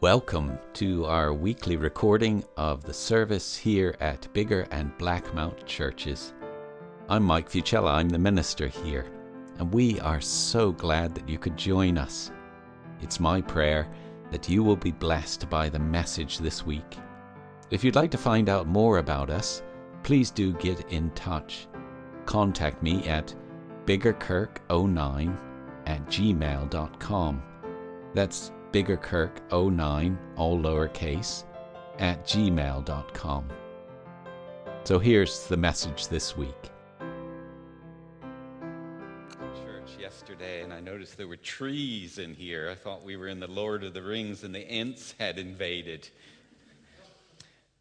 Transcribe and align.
Welcome 0.00 0.58
to 0.74 1.06
our 1.06 1.32
weekly 1.32 1.76
recording 1.76 2.44
of 2.56 2.82
the 2.82 2.92
service 2.92 3.56
here 3.56 3.94
at 4.00 4.28
Biggar 4.34 4.66
and 4.70 4.90
Blackmount 4.98 5.64
Churches. 5.66 6.34
I'm 7.08 7.22
Mike 7.22 7.48
Fucella, 7.48 7.92
I'm 7.92 8.10
the 8.10 8.18
minister 8.18 8.66
here, 8.66 9.06
and 9.58 9.72
we 9.72 10.00
are 10.00 10.20
so 10.20 10.72
glad 10.72 11.14
that 11.14 11.28
you 11.28 11.38
could 11.38 11.56
join 11.56 11.96
us. 11.96 12.32
It's 13.00 13.20
my 13.20 13.40
prayer 13.40 13.88
that 14.30 14.48
you 14.48 14.62
will 14.64 14.76
be 14.76 14.92
blessed 14.92 15.48
by 15.48 15.68
the 15.68 15.78
message 15.78 16.38
this 16.38 16.66
week. 16.66 16.98
If 17.70 17.84
you'd 17.84 17.94
like 17.94 18.10
to 18.10 18.18
find 18.18 18.48
out 18.48 18.66
more 18.66 18.98
about 18.98 19.30
us, 19.30 19.62
please 20.02 20.30
do 20.30 20.52
get 20.54 20.92
in 20.92 21.10
touch. 21.10 21.68
Contact 22.26 22.82
me 22.82 23.06
at 23.08 23.32
biggarkirk09 23.86 25.38
at 25.86 26.06
gmail.com. 26.06 27.42
That's 28.12 28.52
biggarkirk09, 28.74 30.16
all 30.34 30.58
lowercase, 30.58 31.44
at 32.00 32.24
gmail.com. 32.26 33.48
So 34.82 34.98
here's 34.98 35.46
the 35.46 35.56
message 35.56 36.08
this 36.08 36.36
week. 36.36 36.70
Church 39.64 39.96
yesterday, 40.00 40.64
and 40.64 40.72
I 40.72 40.80
noticed 40.80 41.16
there 41.16 41.28
were 41.28 41.36
trees 41.36 42.18
in 42.18 42.34
here. 42.34 42.68
I 42.68 42.74
thought 42.74 43.04
we 43.04 43.16
were 43.16 43.28
in 43.28 43.38
the 43.38 43.46
Lord 43.46 43.84
of 43.84 43.94
the 43.94 44.02
Rings 44.02 44.42
and 44.42 44.52
the 44.52 44.68
Ents 44.68 45.14
had 45.20 45.38
invaded. 45.38 46.08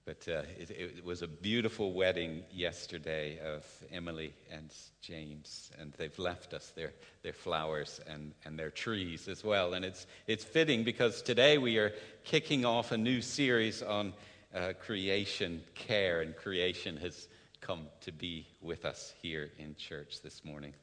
But 0.06 0.28
uh, 0.28 0.42
it, 0.60 0.70
it, 0.70 1.06
was 1.06 1.22
a 1.22 1.28
beautiful 1.28 1.94
wedding 1.94 2.44
yesterday 2.52 3.40
of 3.40 3.66
Emily 3.90 4.34
and 4.52 4.70
James, 5.02 5.72
and 5.80 5.94
they've 5.94 6.18
left 6.20 6.54
us 6.54 6.74
their, 6.76 6.92
their 7.22 7.32
flowers 7.32 8.02
and, 8.06 8.34
and 8.44 8.60
their 8.60 8.70
trees 8.70 9.30
as 9.30 9.46
well. 9.46 9.74
And 9.74 9.86
it's, 9.86 10.06
it's 10.28 10.44
fitting 10.44 10.84
because 10.84 11.22
today 11.22 11.58
we 11.58 11.78
are 11.78 11.94
kicking 12.26 12.66
off 12.66 12.92
a 12.92 12.98
new 12.98 13.22
series 13.22 13.82
on 13.82 14.12
uh, 14.54 14.74
creation 14.78 15.64
care, 15.74 16.20
and 16.20 16.36
creation 16.36 16.98
has 16.98 17.30
come 17.62 17.88
to 18.02 18.12
be 18.12 18.46
with 18.62 18.84
us 18.84 19.14
here 19.22 19.52
in 19.58 19.74
church 19.76 20.22
this 20.22 20.44
morning. 20.44 20.74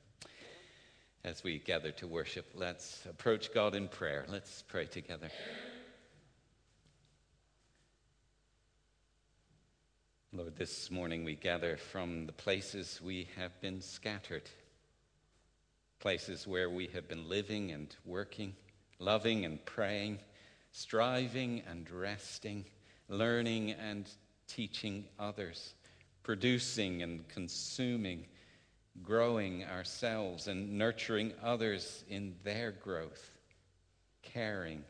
As 1.25 1.45
we 1.45 1.59
gather 1.59 1.91
to 1.93 2.07
worship, 2.07 2.47
let's 2.55 3.05
approach 3.05 3.53
God 3.53 3.75
in 3.75 3.89
prayer. 3.89 4.25
Let's 4.31 4.63
pray 4.63 4.87
together. 4.87 5.29
Lord, 10.33 10.55
this 10.55 10.93
morning 10.93 11.25
we 11.25 11.35
gather 11.35 11.77
from 11.77 12.27
the 12.27 12.33
places 12.33 13.01
we 13.03 13.27
have 13.37 13.61
been 13.61 13.81
scattered, 13.81 14.49
places 15.99 16.47
where 16.47 16.71
we 16.71 16.87
have 16.95 17.09
been 17.09 17.29
living 17.29 17.73
and 17.73 17.93
working, 18.05 18.55
loving 19.01 19.45
and 19.45 19.65
praying, 19.67 20.21
striving 20.71 21.65
and 21.69 21.91
resting, 21.91 22.65
learning 23.09 23.73
and 23.73 24.09
teaching 24.47 25.05
others, 25.19 25.75
producing 26.23 27.03
and 27.03 27.27
consuming, 27.27 28.25
growing 29.03 29.65
ourselves 29.65 30.47
and 30.47 30.79
nurturing 30.79 31.33
others 31.43 32.05
in 32.09 32.37
their 32.45 32.71
growth, 32.71 33.33
caring 34.23 34.85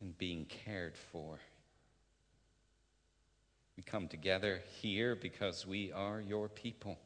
and 0.00 0.16
being 0.16 0.44
cared 0.44 0.96
for. 0.96 1.40
We 3.76 3.82
come 3.82 4.08
together 4.08 4.62
here 4.80 5.16
because 5.16 5.66
we 5.66 5.92
are 5.92 6.20
your 6.20 6.48
people. 6.48 6.98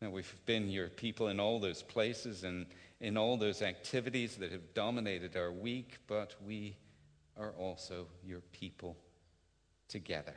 Now, 0.00 0.10
we've 0.10 0.34
been 0.46 0.68
your 0.68 0.88
people 0.88 1.28
in 1.28 1.40
all 1.40 1.58
those 1.58 1.82
places 1.82 2.44
and 2.44 2.66
in 3.00 3.16
all 3.16 3.36
those 3.36 3.62
activities 3.62 4.36
that 4.36 4.52
have 4.52 4.74
dominated 4.74 5.36
our 5.36 5.50
week, 5.50 5.98
but 6.06 6.34
we 6.46 6.76
are 7.36 7.52
also 7.52 8.06
your 8.24 8.40
people 8.52 8.96
together. 9.88 10.36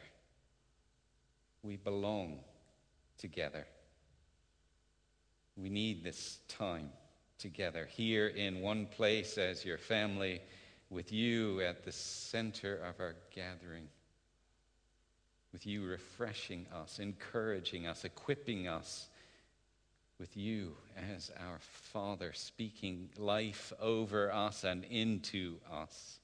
We 1.64 1.78
belong 1.78 2.40
together. 3.18 3.68
We 5.56 5.70
need 5.70 6.04
this 6.04 6.40
time 6.48 6.90
together 7.40 7.88
here 7.92 8.28
in 8.28 8.62
one 8.62 8.88
place 8.88 9.38
as 9.38 9.66
your 9.66 9.78
family, 9.78 10.42
with 10.90 11.12
you 11.12 11.62
at 11.62 11.84
the 11.84 11.92
center 11.92 12.78
of 12.78 13.00
our 13.00 13.16
gathering 13.36 13.88
with 15.58 15.66
you 15.66 15.84
refreshing 15.84 16.68
us, 16.72 17.00
encouraging 17.00 17.88
us, 17.88 18.06
equipping 18.06 18.68
us, 18.68 19.08
with 20.20 20.38
you 20.38 20.76
as 21.16 21.32
our 21.36 21.58
Father, 21.58 22.32
speaking 22.32 23.10
life 23.18 23.74
over 23.82 24.32
us 24.32 24.64
and 24.64 24.84
into 24.84 25.56
us. 25.74 26.20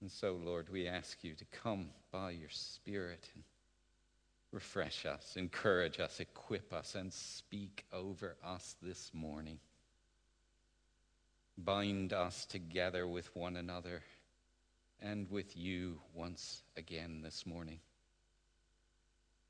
And 0.00 0.08
so, 0.12 0.38
Lord, 0.44 0.68
we 0.70 0.86
ask 0.86 1.24
you 1.24 1.34
to 1.34 1.44
come 1.46 1.88
by 2.12 2.30
your 2.30 2.50
Spirit 2.50 3.28
and 3.34 3.42
refresh 4.52 5.04
us, 5.04 5.34
encourage 5.34 5.98
us, 5.98 6.20
equip 6.20 6.72
us, 6.72 6.94
and 6.94 7.12
speak 7.12 7.84
over 7.92 8.36
us 8.44 8.76
this 8.80 9.10
morning. 9.12 9.58
Bind 11.58 12.12
us 12.12 12.44
together 12.44 13.08
with 13.08 13.34
one 13.34 13.56
another 13.56 14.02
and 15.02 15.30
with 15.30 15.56
you 15.56 15.98
once 16.14 16.62
again 16.76 17.20
this 17.22 17.46
morning. 17.46 17.80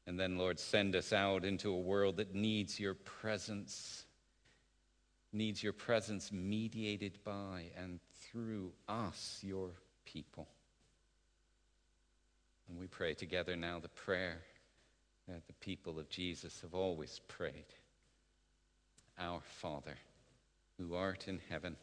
And 0.06 0.18
then, 0.18 0.38
Lord, 0.38 0.58
send 0.58 0.96
us 0.96 1.12
out 1.12 1.44
into 1.44 1.72
a 1.72 1.78
world 1.78 2.16
that 2.16 2.34
needs 2.34 2.80
your 2.80 2.94
presence, 2.94 4.04
needs 5.32 5.62
your 5.62 5.72
presence 5.72 6.32
mediated 6.32 7.18
by 7.24 7.66
and 7.76 8.00
through 8.20 8.72
us, 8.88 9.40
your 9.42 9.70
people. 10.04 10.48
And 12.68 12.78
we 12.78 12.86
pray 12.86 13.14
together 13.14 13.56
now 13.56 13.78
the 13.78 13.88
prayer 13.88 14.40
that 15.28 15.46
the 15.46 15.52
people 15.54 15.98
of 15.98 16.08
Jesus 16.08 16.60
have 16.62 16.74
always 16.74 17.20
prayed 17.28 17.74
Our 19.18 19.40
Father, 19.60 19.96
who 20.78 20.94
art 20.94 21.28
in 21.28 21.40
heaven, 21.50 21.76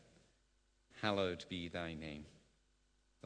hallowed 1.02 1.46
be 1.50 1.68
thy 1.68 1.94
name. 1.94 2.26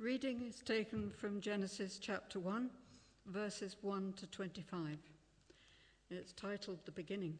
Reading 0.00 0.42
is 0.48 0.60
taken 0.60 1.10
from 1.10 1.40
Genesis 1.40 1.98
chapter 2.00 2.38
1, 2.38 2.70
verses 3.26 3.74
1 3.80 4.14
to 4.18 4.28
25. 4.28 4.96
It's 6.08 6.32
titled 6.34 6.78
The 6.84 6.92
Beginning. 6.92 7.36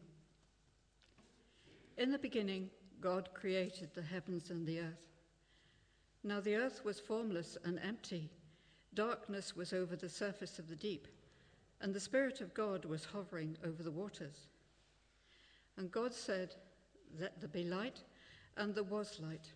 In 1.97 2.11
the 2.11 2.19
beginning, 2.19 2.69
God 2.99 3.29
created 3.33 3.91
the 3.93 4.01
heavens 4.01 4.49
and 4.49 4.67
the 4.67 4.81
earth. 4.81 5.07
Now 6.25 6.41
the 6.41 6.55
earth 6.55 6.83
was 6.83 6.99
formless 6.99 7.57
and 7.63 7.79
empty. 7.79 8.29
Darkness 8.93 9.55
was 9.55 9.71
over 9.71 9.95
the 9.95 10.09
surface 10.09 10.59
of 10.59 10.67
the 10.67 10.75
deep, 10.75 11.07
and 11.79 11.93
the 11.93 11.99
Spirit 12.01 12.41
of 12.41 12.53
God 12.53 12.83
was 12.83 13.05
hovering 13.05 13.57
over 13.65 13.83
the 13.83 13.89
waters. 13.89 14.49
And 15.77 15.89
God 15.89 16.13
said, 16.13 16.55
Let 17.17 17.39
there 17.39 17.47
be 17.47 17.63
light, 17.63 18.03
and 18.57 18.75
there 18.75 18.83
was 18.83 19.17
light. 19.21 19.53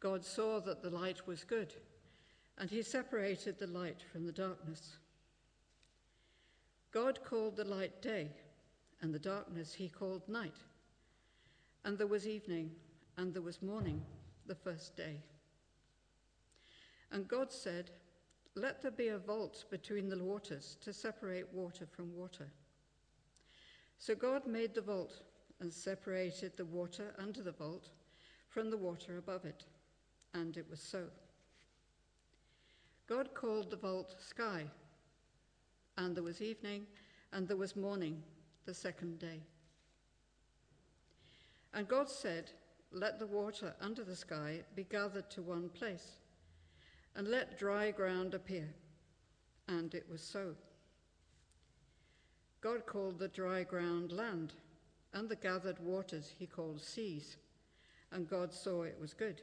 God 0.00 0.24
saw 0.24 0.60
that 0.60 0.82
the 0.82 0.90
light 0.90 1.26
was 1.26 1.42
good, 1.42 1.74
and 2.56 2.70
he 2.70 2.82
separated 2.82 3.58
the 3.58 3.66
light 3.66 4.02
from 4.12 4.24
the 4.24 4.32
darkness. 4.32 4.96
God 6.92 7.18
called 7.24 7.56
the 7.56 7.64
light 7.64 8.00
day, 8.00 8.28
and 9.00 9.12
the 9.12 9.18
darkness 9.18 9.74
he 9.74 9.88
called 9.88 10.28
night. 10.28 10.56
And 11.84 11.98
there 11.98 12.06
was 12.06 12.28
evening, 12.28 12.70
and 13.16 13.34
there 13.34 13.42
was 13.42 13.60
morning, 13.60 14.00
the 14.46 14.54
first 14.54 14.96
day. 14.96 15.16
And 17.10 17.26
God 17.26 17.52
said, 17.52 17.90
Let 18.54 18.80
there 18.80 18.92
be 18.92 19.08
a 19.08 19.18
vault 19.18 19.64
between 19.70 20.08
the 20.08 20.22
waters 20.22 20.76
to 20.82 20.92
separate 20.92 21.52
water 21.52 21.86
from 21.86 22.14
water. 22.16 22.46
So 23.98 24.14
God 24.14 24.46
made 24.46 24.74
the 24.74 24.80
vault 24.80 25.22
and 25.60 25.72
separated 25.72 26.56
the 26.56 26.64
water 26.64 27.14
under 27.18 27.42
the 27.42 27.52
vault 27.52 27.88
from 28.48 28.70
the 28.70 28.76
water 28.76 29.18
above 29.18 29.44
it 29.44 29.64
and 30.40 30.56
it 30.56 30.66
was 30.70 30.80
so. 30.80 31.04
God 33.08 33.34
called 33.34 33.70
the 33.70 33.76
vault 33.76 34.14
sky, 34.20 34.64
and 35.96 36.14
there 36.14 36.22
was 36.22 36.40
evening, 36.40 36.86
and 37.32 37.48
there 37.48 37.56
was 37.56 37.74
morning, 37.74 38.22
the 38.64 38.74
second 38.74 39.18
day. 39.18 39.40
And 41.74 41.88
God 41.88 42.08
said, 42.08 42.50
Let 42.92 43.18
the 43.18 43.26
water 43.26 43.74
under 43.80 44.04
the 44.04 44.16
sky 44.16 44.60
be 44.76 44.84
gathered 44.84 45.30
to 45.30 45.42
one 45.42 45.70
place, 45.70 46.18
and 47.16 47.28
let 47.28 47.58
dry 47.58 47.90
ground 47.90 48.34
appear. 48.34 48.68
And 49.68 49.94
it 49.94 50.06
was 50.10 50.22
so. 50.22 50.54
God 52.60 52.86
called 52.86 53.18
the 53.18 53.28
dry 53.28 53.64
ground 53.64 54.12
land, 54.12 54.52
and 55.14 55.28
the 55.28 55.36
gathered 55.36 55.78
waters 55.80 56.32
he 56.38 56.46
called 56.46 56.80
seas, 56.80 57.36
and 58.12 58.28
God 58.28 58.52
saw 58.52 58.82
it 58.82 58.96
was 59.00 59.14
good. 59.14 59.42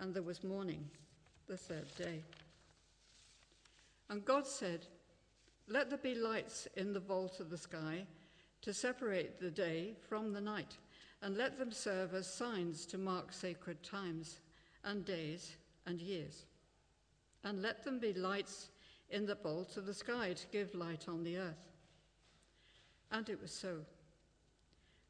and 0.00 0.14
there 0.14 0.22
was 0.22 0.44
morning, 0.44 0.88
the 1.46 1.56
third 1.56 1.86
day. 1.96 2.22
And 4.08 4.24
God 4.24 4.46
said, 4.46 4.86
Let 5.68 5.88
there 5.90 5.98
be 5.98 6.14
lights 6.14 6.68
in 6.76 6.92
the 6.92 7.00
vault 7.00 7.40
of 7.40 7.50
the 7.50 7.58
sky 7.58 8.06
to 8.62 8.72
separate 8.72 9.40
the 9.40 9.50
day 9.50 9.94
from 10.08 10.32
the 10.32 10.40
night, 10.40 10.76
and 11.22 11.36
let 11.36 11.58
them 11.58 11.72
serve 11.72 12.14
as 12.14 12.26
signs 12.26 12.86
to 12.86 12.98
mark 12.98 13.32
sacred 13.32 13.82
times 13.82 14.40
and 14.84 15.04
days 15.04 15.56
and 15.86 16.00
years. 16.00 16.46
And 17.44 17.62
let 17.62 17.84
them 17.84 17.98
be 17.98 18.12
lights 18.12 18.70
in 19.10 19.26
the 19.26 19.34
vault 19.36 19.76
of 19.76 19.86
the 19.86 19.94
sky 19.94 20.32
to 20.32 20.46
give 20.48 20.74
light 20.74 21.06
on 21.08 21.22
the 21.22 21.38
earth. 21.38 21.70
And 23.12 23.28
it 23.28 23.40
was 23.40 23.52
so. 23.52 23.78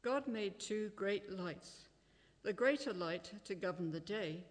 God 0.03 0.27
made 0.27 0.59
two 0.59 0.91
great 0.95 1.31
lights 1.31 1.87
the 2.43 2.53
greater 2.53 2.93
light 2.93 3.29
to 3.43 3.55
govern 3.55 3.91
the 3.91 3.99
day, 3.99 4.41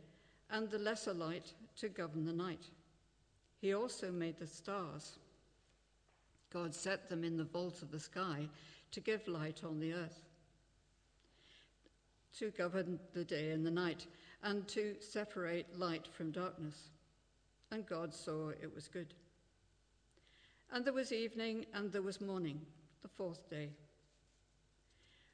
and 0.50 0.70
the 0.70 0.78
lesser 0.78 1.12
light 1.12 1.52
to 1.76 1.88
govern 1.88 2.24
the 2.24 2.32
night. 2.32 2.64
He 3.60 3.74
also 3.74 4.10
made 4.10 4.38
the 4.38 4.46
stars. 4.46 5.18
God 6.52 6.74
set 6.74 7.08
them 7.08 7.24
in 7.24 7.36
the 7.36 7.44
vault 7.44 7.82
of 7.82 7.90
the 7.90 8.00
sky 8.00 8.48
to 8.92 9.00
give 9.00 9.26
light 9.26 9.62
on 9.64 9.80
the 9.80 9.92
earth, 9.92 10.20
to 12.38 12.50
govern 12.50 12.98
the 13.12 13.24
day 13.24 13.50
and 13.50 13.66
the 13.66 13.70
night, 13.70 14.06
and 14.42 14.66
to 14.68 14.94
separate 15.00 15.78
light 15.78 16.06
from 16.12 16.30
darkness. 16.30 16.90
And 17.70 17.84
God 17.86 18.14
saw 18.14 18.50
it 18.50 18.72
was 18.74 18.88
good. 18.88 19.14
And 20.72 20.84
there 20.84 20.92
was 20.92 21.12
evening 21.12 21.66
and 21.74 21.90
there 21.90 22.02
was 22.02 22.20
morning, 22.20 22.60
the 23.02 23.08
fourth 23.08 23.48
day. 23.50 23.70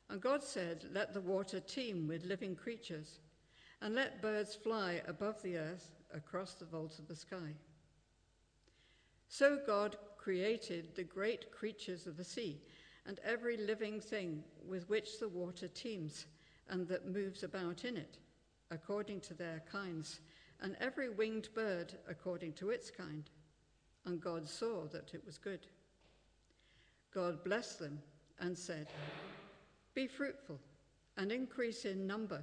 And 0.08 0.20
God 0.20 0.42
said, 0.42 0.86
Let 0.92 1.14
the 1.14 1.20
water 1.20 1.60
teem 1.60 2.06
with 2.06 2.24
living 2.24 2.54
creatures, 2.54 3.18
and 3.82 3.96
let 3.96 4.22
birds 4.22 4.54
fly 4.54 5.02
above 5.08 5.42
the 5.42 5.56
earth 5.56 5.90
across 6.14 6.54
the 6.54 6.64
vault 6.64 6.98
of 7.00 7.08
the 7.08 7.16
sky. 7.16 7.52
So 9.28 9.58
God 9.66 9.96
created 10.16 10.94
the 10.94 11.02
great 11.02 11.50
creatures 11.50 12.06
of 12.06 12.16
the 12.16 12.24
sea, 12.24 12.60
and 13.06 13.18
every 13.24 13.56
living 13.56 14.00
thing 14.00 14.44
with 14.64 14.88
which 14.88 15.18
the 15.18 15.28
water 15.28 15.66
teems, 15.66 16.26
and 16.68 16.86
that 16.86 17.08
moves 17.08 17.42
about 17.42 17.84
in 17.84 17.96
it, 17.96 18.18
according 18.70 19.20
to 19.22 19.34
their 19.34 19.62
kinds, 19.70 20.20
and 20.60 20.76
every 20.80 21.10
winged 21.10 21.48
bird 21.54 21.92
according 22.08 22.52
to 22.52 22.70
its 22.70 22.88
kind. 22.90 23.30
And 24.04 24.20
God 24.20 24.48
saw 24.48 24.86
that 24.92 25.12
it 25.12 25.22
was 25.26 25.38
good. 25.38 25.66
God 27.12 27.42
blessed 27.42 27.80
them 27.80 28.00
and 28.38 28.56
said, 28.56 28.86
Be 29.94 30.06
fruitful 30.06 30.60
and 31.16 31.32
increase 31.32 31.84
in 31.84 32.06
number, 32.06 32.42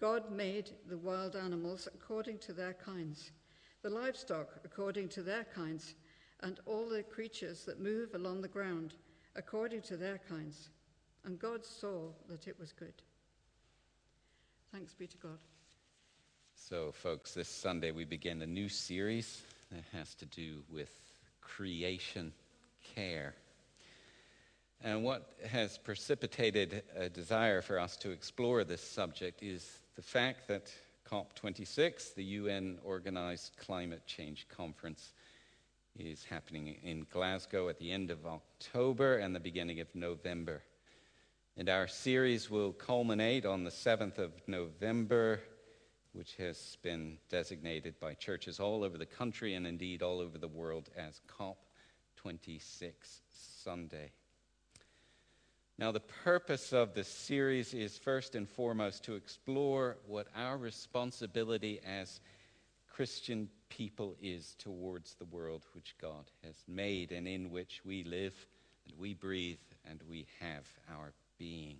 God 0.00 0.30
made 0.30 0.70
the 0.88 0.98
wild 0.98 1.36
animals 1.36 1.88
according 1.94 2.38
to 2.38 2.52
their 2.52 2.74
kinds, 2.74 3.30
the 3.82 3.90
livestock 3.90 4.48
according 4.64 5.08
to 5.10 5.22
their 5.22 5.44
kinds, 5.44 5.94
and 6.40 6.60
all 6.66 6.88
the 6.88 7.02
creatures 7.02 7.64
that 7.64 7.80
move 7.80 8.14
along 8.14 8.42
the 8.42 8.48
ground 8.48 8.94
according 9.36 9.82
to 9.82 9.96
their 9.96 10.18
kinds. 10.28 10.70
And 11.24 11.38
God 11.38 11.64
saw 11.64 12.08
that 12.28 12.48
it 12.48 12.58
was 12.58 12.72
good. 12.72 12.94
Thanks 14.72 14.94
be 14.94 15.06
to 15.06 15.16
God. 15.16 15.38
So, 16.56 16.92
folks, 16.92 17.32
this 17.32 17.48
Sunday 17.48 17.90
we 17.90 18.04
begin 18.04 18.42
a 18.42 18.46
new 18.46 18.68
series 18.68 19.42
that 19.70 19.84
has 19.92 20.14
to 20.16 20.26
do 20.26 20.62
with 20.70 20.90
creation 21.40 22.32
care. 22.82 23.34
And 24.82 25.02
what 25.02 25.32
has 25.50 25.78
precipitated 25.78 26.82
a 26.94 27.08
desire 27.08 27.62
for 27.62 27.78
us 27.78 27.96
to 27.98 28.10
explore 28.10 28.64
this 28.64 28.82
subject 28.82 29.42
is 29.42 29.78
the 29.96 30.02
fact 30.02 30.48
that 30.48 30.72
COP26, 31.10 32.14
the 32.14 32.24
UN 32.24 32.78
organized 32.82 33.56
climate 33.56 34.06
change 34.06 34.46
conference, 34.48 35.12
is 35.96 36.24
happening 36.24 36.76
in 36.82 37.06
Glasgow 37.10 37.68
at 37.68 37.78
the 37.78 37.92
end 37.92 38.10
of 38.10 38.26
October 38.26 39.18
and 39.18 39.34
the 39.34 39.40
beginning 39.40 39.80
of 39.80 39.94
November. 39.94 40.62
And 41.56 41.68
our 41.68 41.86
series 41.86 42.50
will 42.50 42.72
culminate 42.72 43.46
on 43.46 43.62
the 43.62 43.70
7th 43.70 44.18
of 44.18 44.32
November, 44.48 45.40
which 46.12 46.34
has 46.36 46.76
been 46.82 47.18
designated 47.28 48.00
by 48.00 48.14
churches 48.14 48.58
all 48.58 48.82
over 48.82 48.98
the 48.98 49.06
country 49.06 49.54
and 49.54 49.66
indeed 49.66 50.02
all 50.02 50.18
over 50.18 50.36
the 50.36 50.48
world 50.48 50.90
as 50.96 51.20
COP26 51.28 52.92
Sunday. 53.30 54.10
Now, 55.76 55.90
the 55.90 56.00
purpose 56.00 56.72
of 56.72 56.94
this 56.94 57.08
series 57.08 57.74
is 57.74 57.98
first 57.98 58.36
and 58.36 58.48
foremost 58.48 59.02
to 59.04 59.14
explore 59.14 59.96
what 60.06 60.28
our 60.36 60.56
responsibility 60.56 61.80
as 61.84 62.20
Christian 62.86 63.48
people 63.70 64.14
is 64.22 64.54
towards 64.60 65.16
the 65.16 65.24
world 65.24 65.64
which 65.72 65.96
God 66.00 66.30
has 66.44 66.54
made 66.68 67.10
and 67.10 67.26
in 67.26 67.50
which 67.50 67.80
we 67.84 68.04
live 68.04 68.46
and 68.86 68.96
we 69.00 69.14
breathe 69.14 69.58
and 69.90 70.00
we 70.08 70.26
have 70.38 70.64
our 70.96 71.12
being. 71.38 71.78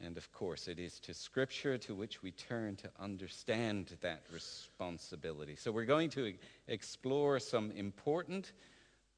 And 0.00 0.16
of 0.16 0.32
course, 0.32 0.68
it 0.68 0.78
is 0.78 1.00
to 1.00 1.12
Scripture 1.12 1.76
to 1.76 1.94
which 1.96 2.22
we 2.22 2.30
turn 2.30 2.76
to 2.76 2.90
understand 3.00 3.96
that 4.00 4.22
responsibility. 4.32 5.56
So, 5.56 5.72
we're 5.72 5.84
going 5.86 6.10
to 6.10 6.34
explore 6.68 7.40
some 7.40 7.72
important 7.72 8.52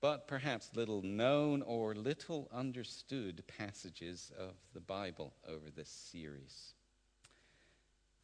but 0.02 0.26
perhaps 0.26 0.68
little 0.74 1.00
known 1.00 1.62
or 1.62 1.94
little 1.94 2.48
understood 2.52 3.42
passages 3.56 4.32
of 4.36 4.54
the 4.74 4.80
Bible 4.80 5.32
over 5.48 5.70
this 5.74 5.88
series. 5.88 6.74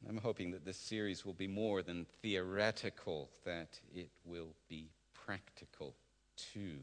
I'm 0.09 0.19
hoping 0.19 0.51
that 0.51 0.65
this 0.65 0.77
series 0.77 1.25
will 1.25 1.35
be 1.35 1.47
more 1.47 1.83
than 1.83 2.05
theoretical, 2.21 3.31
that 3.45 3.79
it 3.95 4.11
will 4.25 4.55
be 4.69 4.91
practical 5.15 5.95
too. 6.37 6.79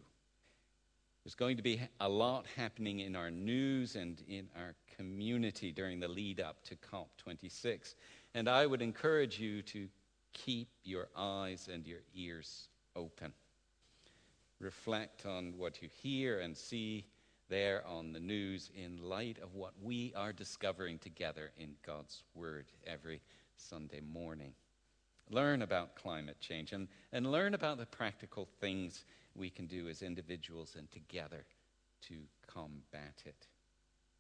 There's 1.24 1.36
going 1.36 1.58
to 1.58 1.64
be 1.64 1.82
a 2.00 2.08
lot 2.08 2.46
happening 2.56 3.02
in 3.02 3.18
our 3.18 3.32
news 3.32 3.98
and 3.98 4.22
in 4.30 4.48
our 4.56 4.76
community 4.96 5.74
during 5.74 6.00
the 6.00 6.08
lead 6.08 6.40
up 6.40 6.64
to 6.66 6.76
COP26. 6.78 7.96
And 8.34 8.48
I 8.48 8.66
would 8.66 8.82
encourage 8.82 9.40
you 9.40 9.62
to 9.64 9.90
keep 10.32 10.70
your 10.84 11.10
eyes 11.18 11.68
and 11.72 11.86
your 11.86 12.02
ears 12.14 12.70
open 12.96 13.34
reflect 14.60 15.26
on 15.26 15.54
what 15.58 15.82
you 15.82 15.90
hear 16.02 16.40
and 16.40 16.56
see 16.56 17.06
there 17.50 17.86
on 17.86 18.12
the 18.12 18.20
news 18.20 18.72
in 18.76 18.98
light 18.98 19.38
of 19.42 19.54
what 19.54 19.74
we 19.82 20.14
are 20.16 20.34
discovering 20.34 20.98
together 20.98 21.52
in 21.58 21.76
God's 21.86 22.24
Word 22.34 22.66
every 22.88 23.22
Sunday 23.56 24.02
morning. 24.02 24.54
Learn 25.30 25.62
about 25.62 25.96
climate 25.96 26.40
change 26.40 26.72
and, 26.72 26.88
and 27.12 27.32
learn 27.32 27.54
about 27.54 27.78
the 27.78 27.86
practical 27.86 28.48
things 28.60 29.06
we 29.36 29.50
can 29.50 29.68
do 29.68 29.88
as 29.88 30.02
individuals 30.02 30.76
and 30.78 30.90
together 30.92 31.46
to 32.08 32.16
combat 32.48 33.22
it. 33.26 33.48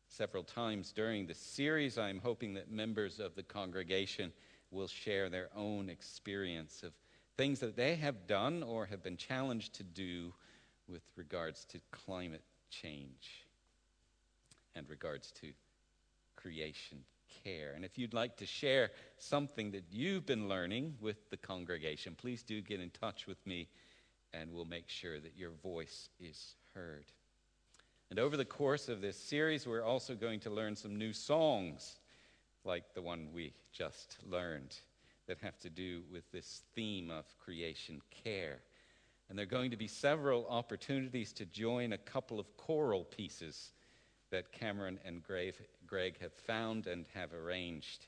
Several 0.07 0.43
times 0.43 0.91
during 0.91 1.25
the 1.25 1.33
series, 1.33 1.97
I'm 1.97 2.19
hoping 2.19 2.53
that 2.53 2.71
members 2.71 3.19
of 3.19 3.35
the 3.35 3.43
congregation 3.43 4.31
will 4.71 4.87
share 4.87 5.29
their 5.29 5.49
own 5.55 5.89
experience 5.89 6.83
of 6.83 6.93
things 7.37 7.59
that 7.59 7.75
they 7.75 7.95
have 7.95 8.27
done 8.27 8.63
or 8.63 8.85
have 8.85 9.03
been 9.03 9.17
challenged 9.17 9.73
to 9.75 9.83
do 9.83 10.33
with 10.87 11.03
regards 11.15 11.65
to 11.65 11.79
climate 11.91 12.43
change 12.69 13.45
and 14.75 14.89
regards 14.89 15.31
to 15.31 15.51
creation 16.35 16.99
care. 17.43 17.73
And 17.75 17.83
if 17.83 17.97
you'd 17.97 18.13
like 18.13 18.37
to 18.37 18.45
share 18.45 18.91
something 19.17 19.71
that 19.71 19.85
you've 19.91 20.25
been 20.25 20.47
learning 20.47 20.95
with 21.01 21.29
the 21.29 21.37
congregation, 21.37 22.15
please 22.15 22.43
do 22.43 22.61
get 22.61 22.79
in 22.79 22.89
touch 22.91 23.27
with 23.27 23.45
me 23.45 23.67
and 24.33 24.51
we'll 24.51 24.65
make 24.65 24.89
sure 24.89 25.19
that 25.19 25.37
your 25.37 25.51
voice 25.63 26.09
is 26.19 26.55
heard. 26.73 27.05
And 28.09 28.19
over 28.19 28.37
the 28.37 28.45
course 28.45 28.89
of 28.89 29.01
this 29.01 29.17
series, 29.17 29.65
we're 29.65 29.83
also 29.83 30.13
going 30.13 30.39
to 30.41 30.49
learn 30.49 30.75
some 30.75 30.95
new 30.95 31.13
songs, 31.13 31.99
like 32.63 32.93
the 32.93 33.01
one 33.01 33.29
we 33.33 33.53
just 33.71 34.17
learned, 34.29 34.77
that 35.27 35.37
have 35.41 35.57
to 35.59 35.69
do 35.69 36.03
with 36.11 36.29
this 36.31 36.63
theme 36.75 37.09
of 37.09 37.25
creation 37.37 38.01
care. 38.23 38.59
And 39.29 39.37
there 39.37 39.43
are 39.43 39.47
going 39.47 39.71
to 39.71 39.77
be 39.77 39.87
several 39.87 40.45
opportunities 40.47 41.33
to 41.33 41.45
join 41.45 41.93
a 41.93 41.97
couple 41.97 42.39
of 42.39 42.55
choral 42.57 43.03
pieces 43.03 43.71
that 44.31 44.51
Cameron 44.51 44.99
and 45.05 45.23
Greg 45.23 46.19
have 46.19 46.33
found 46.33 46.87
and 46.87 47.05
have 47.13 47.33
arranged 47.33 48.07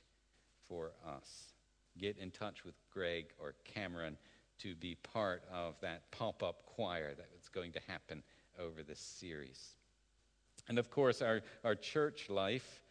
for 0.68 0.92
us. 1.08 1.54
Get 1.98 2.18
in 2.18 2.32
touch 2.32 2.64
with 2.66 2.76
Greg 2.92 3.28
or 3.40 3.56
Cameron 3.64 4.18
to 4.60 4.76
be 4.76 4.96
part 4.96 5.44
of 5.52 5.76
that 5.82 6.10
pop 6.12 6.44
up 6.44 6.66
choir 6.66 7.14
that's 7.16 7.50
going 7.50 7.72
to 7.72 7.80
happen 7.88 8.24
over 8.60 8.84
this 8.84 9.00
series. 9.00 9.76
And 10.68 10.78
of 10.78 10.90
course, 10.90 11.22
our, 11.22 11.42
our 11.64 11.76
church 11.76 12.30
life 12.30 12.82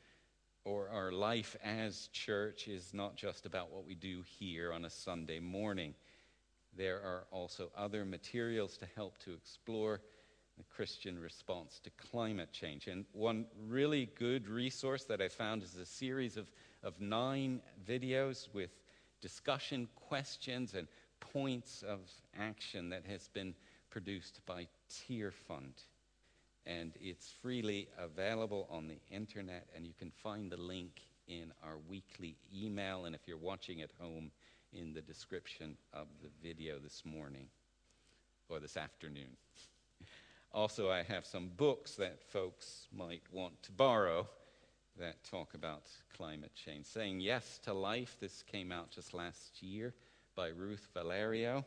or 0.66 0.88
our 0.88 1.12
life 1.12 1.56
as 1.62 2.08
church 2.12 2.66
is 2.66 2.92
not 2.92 3.14
just 3.14 3.46
about 3.46 3.72
what 3.72 3.86
we 3.86 3.94
do 3.94 4.22
here 4.38 4.72
on 4.72 4.84
a 4.84 4.90
Sunday 4.90 5.38
morning. 5.38 5.94
There 6.76 6.96
are 6.96 7.24
also 7.30 7.70
other 7.76 8.04
materials 8.04 8.76
to 8.78 8.86
help 8.96 9.16
to 9.18 9.32
explore 9.32 10.00
the 10.58 10.64
Christian 10.64 11.20
response 11.20 11.80
to 11.84 11.90
climate 12.10 12.52
change. 12.52 12.88
And 12.88 13.04
one 13.12 13.46
really 13.68 14.10
good 14.18 14.48
resource 14.48 15.04
that 15.04 15.22
I 15.22 15.28
found 15.28 15.62
is 15.62 15.76
a 15.76 15.86
series 15.86 16.36
of, 16.36 16.50
of 16.82 17.00
nine 17.00 17.60
videos 17.88 18.52
with 18.52 18.70
discussion 19.20 19.86
questions 19.94 20.74
and 20.74 20.88
points 21.20 21.84
of 21.86 22.00
action 22.36 22.88
that 22.88 23.04
has 23.06 23.28
been 23.28 23.54
produced 23.88 24.40
by 24.46 24.66
Tearfund. 24.90 25.84
And 26.66 26.92
it's 27.00 27.30
freely 27.30 27.88
available 27.98 28.66
on 28.70 28.88
the 28.88 28.98
internet, 29.10 29.68
and 29.74 29.86
you 29.86 29.94
can 29.98 30.10
find 30.10 30.50
the 30.50 30.56
link 30.56 31.02
in 31.28 31.52
our 31.64 31.78
weekly 31.88 32.36
email. 32.54 33.04
And 33.04 33.14
if 33.14 33.22
you're 33.26 33.36
watching 33.36 33.82
at 33.82 33.90
home, 34.00 34.30
in 34.72 34.92
the 34.92 35.00
description 35.00 35.76
of 35.92 36.06
the 36.22 36.28
video 36.42 36.78
this 36.78 37.02
morning 37.04 37.46
or 38.48 38.60
this 38.60 38.76
afternoon. 38.76 39.36
Also, 40.52 40.90
I 40.90 41.02
have 41.02 41.26
some 41.26 41.50
books 41.56 41.94
that 41.96 42.22
folks 42.22 42.86
might 42.92 43.22
want 43.32 43.62
to 43.64 43.72
borrow 43.72 44.26
that 44.98 45.22
talk 45.24 45.54
about 45.54 45.84
climate 46.16 46.52
change. 46.54 46.86
Saying 46.86 47.20
Yes 47.20 47.58
to 47.64 47.74
Life, 47.74 48.16
this 48.20 48.42
came 48.42 48.72
out 48.72 48.90
just 48.90 49.12
last 49.12 49.62
year 49.62 49.94
by 50.34 50.48
Ruth 50.48 50.88
Valerio, 50.94 51.64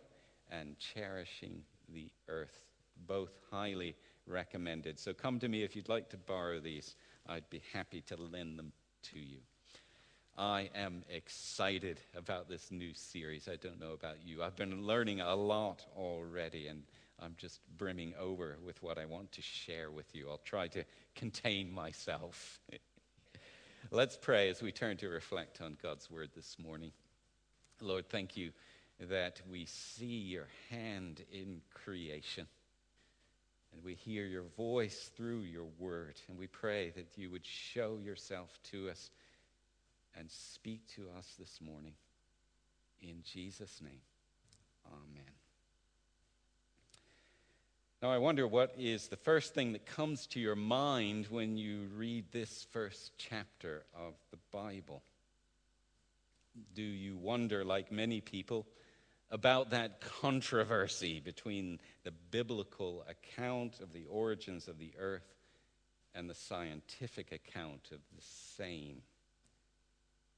and 0.51 0.77
Cherishing 0.79 1.61
the 1.93 2.09
Earth, 2.27 2.65
both 3.07 3.31
highly 3.51 3.95
recommended. 4.29 4.99
So 4.99 5.13
come 5.13 5.39
to 5.39 5.47
me 5.47 5.63
if 5.63 5.75
you'd 5.75 5.89
like 5.89 6.09
to 6.09 6.17
borrow 6.17 6.59
these. 6.59 6.95
I'd 7.27 7.49
be 7.49 7.61
happy 7.73 8.01
to 8.01 8.15
lend 8.15 8.57
them 8.57 8.71
to 9.11 9.19
you. 9.19 9.39
I 10.37 10.69
am 10.73 11.03
excited 11.09 11.99
about 12.15 12.47
this 12.47 12.71
new 12.71 12.93
series. 12.93 13.49
I 13.49 13.57
don't 13.57 13.79
know 13.79 13.91
about 13.91 14.23
you. 14.23 14.41
I've 14.41 14.55
been 14.55 14.85
learning 14.85 15.19
a 15.19 15.35
lot 15.35 15.85
already, 15.97 16.67
and 16.67 16.83
I'm 17.19 17.35
just 17.37 17.59
brimming 17.77 18.13
over 18.17 18.57
with 18.65 18.81
what 18.81 18.97
I 18.97 19.05
want 19.05 19.33
to 19.33 19.41
share 19.41 19.91
with 19.91 20.15
you. 20.15 20.29
I'll 20.29 20.41
try 20.45 20.67
to 20.69 20.85
contain 21.15 21.73
myself. 21.73 22.61
Let's 23.91 24.15
pray 24.15 24.49
as 24.49 24.61
we 24.61 24.71
turn 24.71 24.97
to 24.97 25.09
reflect 25.09 25.61
on 25.61 25.77
God's 25.81 26.09
word 26.09 26.29
this 26.35 26.57
morning. 26.57 26.91
Lord, 27.81 28.07
thank 28.07 28.37
you 28.37 28.51
that 29.09 29.41
we 29.49 29.65
see 29.65 30.05
your 30.05 30.47
hand 30.69 31.23
in 31.31 31.61
creation. 31.73 32.47
And 33.73 33.83
we 33.83 33.93
hear 33.93 34.25
your 34.25 34.45
voice 34.57 35.11
through 35.15 35.41
your 35.41 35.67
word. 35.77 36.15
And 36.27 36.37
we 36.37 36.47
pray 36.47 36.91
that 36.95 37.17
you 37.17 37.29
would 37.31 37.45
show 37.45 37.99
yourself 38.03 38.57
to 38.71 38.89
us 38.89 39.11
and 40.17 40.29
speak 40.29 40.81
to 40.95 41.03
us 41.17 41.35
this 41.37 41.59
morning. 41.61 41.93
In 43.01 43.21
Jesus' 43.23 43.79
name, 43.81 44.01
amen. 44.87 45.23
Now, 48.01 48.11
I 48.11 48.17
wonder 48.17 48.47
what 48.47 48.73
is 48.77 49.09
the 49.09 49.17
first 49.17 49.53
thing 49.53 49.73
that 49.73 49.85
comes 49.85 50.25
to 50.27 50.39
your 50.39 50.55
mind 50.55 51.27
when 51.29 51.57
you 51.57 51.89
read 51.95 52.31
this 52.31 52.65
first 52.71 53.11
chapter 53.17 53.83
of 53.93 54.13
the 54.31 54.37
Bible. 54.51 55.03
Do 56.75 56.81
you 56.81 57.17
wonder, 57.17 57.65
like 57.65 57.91
many 57.91 58.21
people, 58.21 58.65
about 59.31 59.71
that 59.71 60.01
controversy 60.01 61.19
between 61.19 61.79
the 62.03 62.11
biblical 62.31 63.05
account 63.07 63.79
of 63.81 63.93
the 63.93 64.05
origins 64.05 64.67
of 64.67 64.79
the 64.79 64.91
earth 64.97 65.35
and 66.15 66.29
the 66.29 66.35
scientific 66.35 67.31
account 67.31 67.89
of 67.91 67.99
the 68.15 68.21
same? 68.57 69.01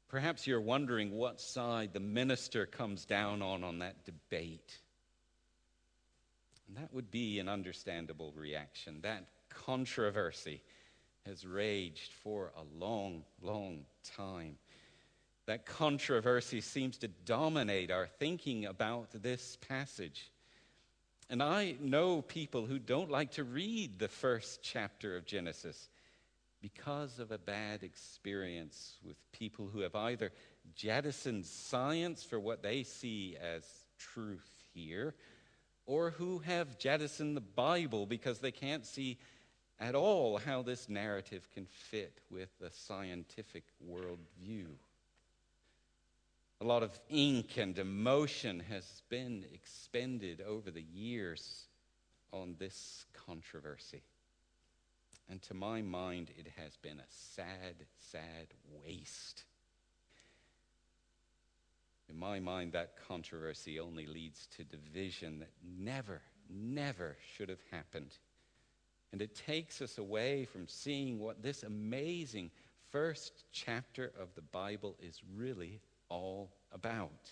Perhaps 0.09 0.45
you're 0.45 0.59
wondering 0.59 1.11
what 1.11 1.39
side 1.39 1.93
the 1.93 2.01
minister 2.01 2.65
comes 2.65 3.05
down 3.05 3.41
on 3.41 3.63
on 3.63 3.79
that 3.79 4.03
debate. 4.03 4.77
And 6.67 6.75
that 6.77 6.93
would 6.93 7.09
be 7.09 7.39
an 7.39 7.47
understandable 7.47 8.33
reaction. 8.35 8.99
That 9.03 9.25
controversy 9.49 10.61
has 11.25 11.45
raged 11.45 12.11
for 12.23 12.51
a 12.57 12.63
long, 12.77 13.23
long 13.41 13.85
time. 14.17 14.57
That 15.47 15.65
controversy 15.65 16.61
seems 16.61 16.97
to 16.99 17.07
dominate 17.07 17.91
our 17.91 18.07
thinking 18.07 18.65
about 18.65 19.09
this 19.23 19.57
passage. 19.67 20.31
And 21.29 21.41
I 21.41 21.75
know 21.79 22.21
people 22.21 22.65
who 22.65 22.77
don't 22.77 23.09
like 23.09 23.31
to 23.31 23.43
read 23.43 23.99
the 23.99 24.07
first 24.07 24.61
chapter 24.61 25.15
of 25.17 25.25
Genesis 25.25 25.89
because 26.61 27.19
of 27.19 27.31
a 27.31 27.37
bad 27.37 27.83
experience 27.83 28.97
with 29.03 29.17
people 29.31 29.67
who 29.71 29.79
have 29.79 29.95
either 29.95 30.31
jettisoned 30.75 31.45
science 31.45 32.23
for 32.23 32.39
what 32.39 32.61
they 32.61 32.83
see 32.83 33.35
as 33.41 33.63
truth 33.97 34.47
here, 34.73 35.15
or 35.85 36.11
who 36.11 36.39
have 36.39 36.77
jettisoned 36.77 37.35
the 37.35 37.41
Bible 37.41 38.05
because 38.05 38.39
they 38.39 38.51
can't 38.51 38.85
see 38.85 39.17
at 39.79 39.95
all 39.95 40.37
how 40.37 40.61
this 40.61 40.87
narrative 40.87 41.47
can 41.53 41.65
fit 41.65 42.19
with 42.29 42.49
the 42.59 42.69
scientific 42.71 43.63
worldview. 43.89 44.67
A 46.61 46.63
lot 46.63 46.83
of 46.83 46.99
ink 47.09 47.57
and 47.57 47.75
emotion 47.79 48.61
has 48.69 49.01
been 49.09 49.43
expended 49.51 50.41
over 50.41 50.69
the 50.69 50.85
years 50.93 51.65
on 52.31 52.55
this 52.59 53.07
controversy. 53.25 54.03
And 55.27 55.41
to 55.41 55.55
my 55.55 55.81
mind, 55.81 56.29
it 56.37 56.47
has 56.57 56.77
been 56.77 56.99
a 56.99 57.09
sad, 57.09 57.87
sad 57.97 58.49
waste. 58.85 59.45
In 62.07 62.15
my 62.15 62.39
mind, 62.39 62.73
that 62.73 62.93
controversy 63.07 63.79
only 63.79 64.05
leads 64.05 64.45
to 64.57 64.63
division 64.63 65.39
that 65.39 65.53
never, 65.79 66.21
never 66.47 67.17
should 67.35 67.49
have 67.49 67.63
happened. 67.71 68.19
And 69.11 69.19
it 69.19 69.33
takes 69.33 69.81
us 69.81 69.97
away 69.97 70.45
from 70.45 70.67
seeing 70.67 71.17
what 71.17 71.41
this 71.41 71.63
amazing 71.63 72.51
first 72.91 73.45
chapter 73.51 74.11
of 74.19 74.35
the 74.35 74.43
Bible 74.43 74.95
is 75.01 75.21
really 75.35 75.81
all 76.11 76.51
about. 76.73 77.31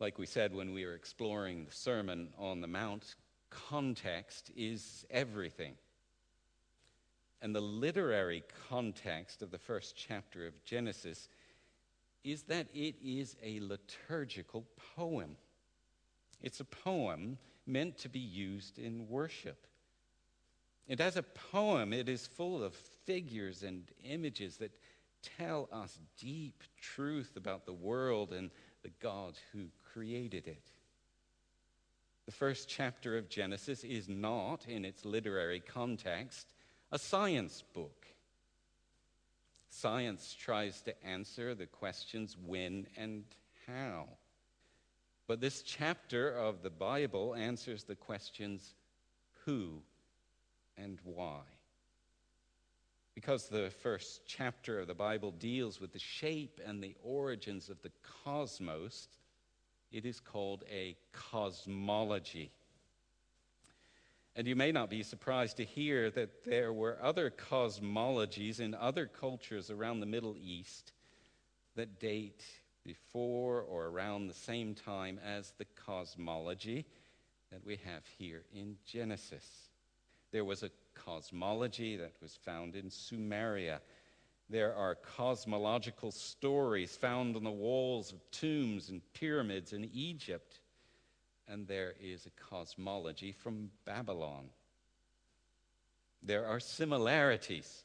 Like 0.00 0.18
we 0.18 0.26
said 0.26 0.54
when 0.54 0.72
we 0.72 0.84
were 0.84 0.94
exploring 0.94 1.66
the 1.66 1.72
Sermon 1.72 2.30
on 2.38 2.60
the 2.60 2.66
Mount, 2.66 3.14
context 3.50 4.50
is 4.56 5.04
everything. 5.10 5.74
And 7.42 7.54
the 7.54 7.60
literary 7.60 8.42
context 8.68 9.42
of 9.42 9.50
the 9.50 9.58
first 9.58 9.94
chapter 9.96 10.46
of 10.46 10.64
Genesis 10.64 11.28
is 12.24 12.44
that 12.44 12.66
it 12.74 12.96
is 13.04 13.36
a 13.42 13.60
liturgical 13.60 14.64
poem. 14.96 15.36
It's 16.40 16.60
a 16.60 16.64
poem 16.64 17.36
meant 17.66 17.98
to 17.98 18.08
be 18.08 18.18
used 18.18 18.78
in 18.78 19.08
worship. 19.08 19.66
And 20.88 21.00
as 21.00 21.16
a 21.16 21.22
poem, 21.22 21.92
it 21.92 22.08
is 22.08 22.26
full 22.26 22.62
of 22.62 22.74
figures 22.74 23.62
and 23.62 23.84
images 24.04 24.56
that 24.58 24.72
tell 25.38 25.68
us 25.72 25.98
deep 26.18 26.62
truth 26.80 27.36
about 27.36 27.66
the 27.66 27.72
world 27.72 28.32
and 28.32 28.50
the 28.82 28.90
God 29.00 29.34
who 29.52 29.66
created 29.92 30.46
it. 30.46 30.70
The 32.26 32.32
first 32.32 32.68
chapter 32.68 33.18
of 33.18 33.28
Genesis 33.28 33.84
is 33.84 34.08
not, 34.08 34.66
in 34.66 34.84
its 34.84 35.04
literary 35.04 35.60
context, 35.60 36.46
a 36.90 36.98
science 36.98 37.62
book. 37.74 38.06
Science 39.68 40.34
tries 40.38 40.80
to 40.82 41.04
answer 41.04 41.54
the 41.54 41.66
questions 41.66 42.36
when 42.46 42.86
and 42.96 43.24
how. 43.66 44.06
But 45.26 45.40
this 45.40 45.62
chapter 45.62 46.30
of 46.30 46.62
the 46.62 46.70
Bible 46.70 47.34
answers 47.34 47.84
the 47.84 47.96
questions 47.96 48.74
who 49.44 49.82
and 50.76 50.98
why. 51.04 51.40
Because 53.14 53.48
the 53.48 53.70
first 53.70 54.22
chapter 54.26 54.80
of 54.80 54.88
the 54.88 54.94
Bible 54.94 55.30
deals 55.30 55.80
with 55.80 55.92
the 55.92 55.98
shape 55.98 56.60
and 56.64 56.82
the 56.82 56.96
origins 57.02 57.70
of 57.70 57.80
the 57.82 57.92
cosmos, 58.24 59.08
it 59.92 60.04
is 60.04 60.18
called 60.18 60.64
a 60.70 60.96
cosmology. 61.12 62.50
And 64.36 64.48
you 64.48 64.56
may 64.56 64.72
not 64.72 64.90
be 64.90 65.04
surprised 65.04 65.58
to 65.58 65.64
hear 65.64 66.10
that 66.10 66.44
there 66.44 66.72
were 66.72 66.98
other 67.00 67.30
cosmologies 67.30 68.58
in 68.58 68.74
other 68.74 69.06
cultures 69.06 69.70
around 69.70 70.00
the 70.00 70.06
Middle 70.06 70.36
East 70.36 70.92
that 71.76 72.00
date 72.00 72.44
before 72.84 73.62
or 73.62 73.86
around 73.86 74.26
the 74.26 74.34
same 74.34 74.74
time 74.74 75.20
as 75.24 75.52
the 75.58 75.66
cosmology 75.86 76.84
that 77.52 77.64
we 77.64 77.76
have 77.84 78.02
here 78.18 78.42
in 78.52 78.76
Genesis. 78.84 79.68
There 80.34 80.44
was 80.44 80.64
a 80.64 80.70
cosmology 80.96 81.94
that 81.94 82.14
was 82.20 82.34
found 82.34 82.74
in 82.74 82.90
Sumeria. 82.90 83.78
There 84.50 84.74
are 84.74 84.96
cosmological 84.96 86.10
stories 86.10 86.96
found 86.96 87.36
on 87.36 87.44
the 87.44 87.52
walls 87.52 88.12
of 88.12 88.18
tombs 88.32 88.88
and 88.88 89.00
pyramids 89.12 89.72
in 89.72 89.88
Egypt. 89.94 90.58
And 91.46 91.68
there 91.68 91.94
is 92.00 92.26
a 92.26 92.30
cosmology 92.50 93.30
from 93.30 93.70
Babylon. 93.84 94.48
There 96.20 96.48
are 96.48 96.58
similarities 96.58 97.84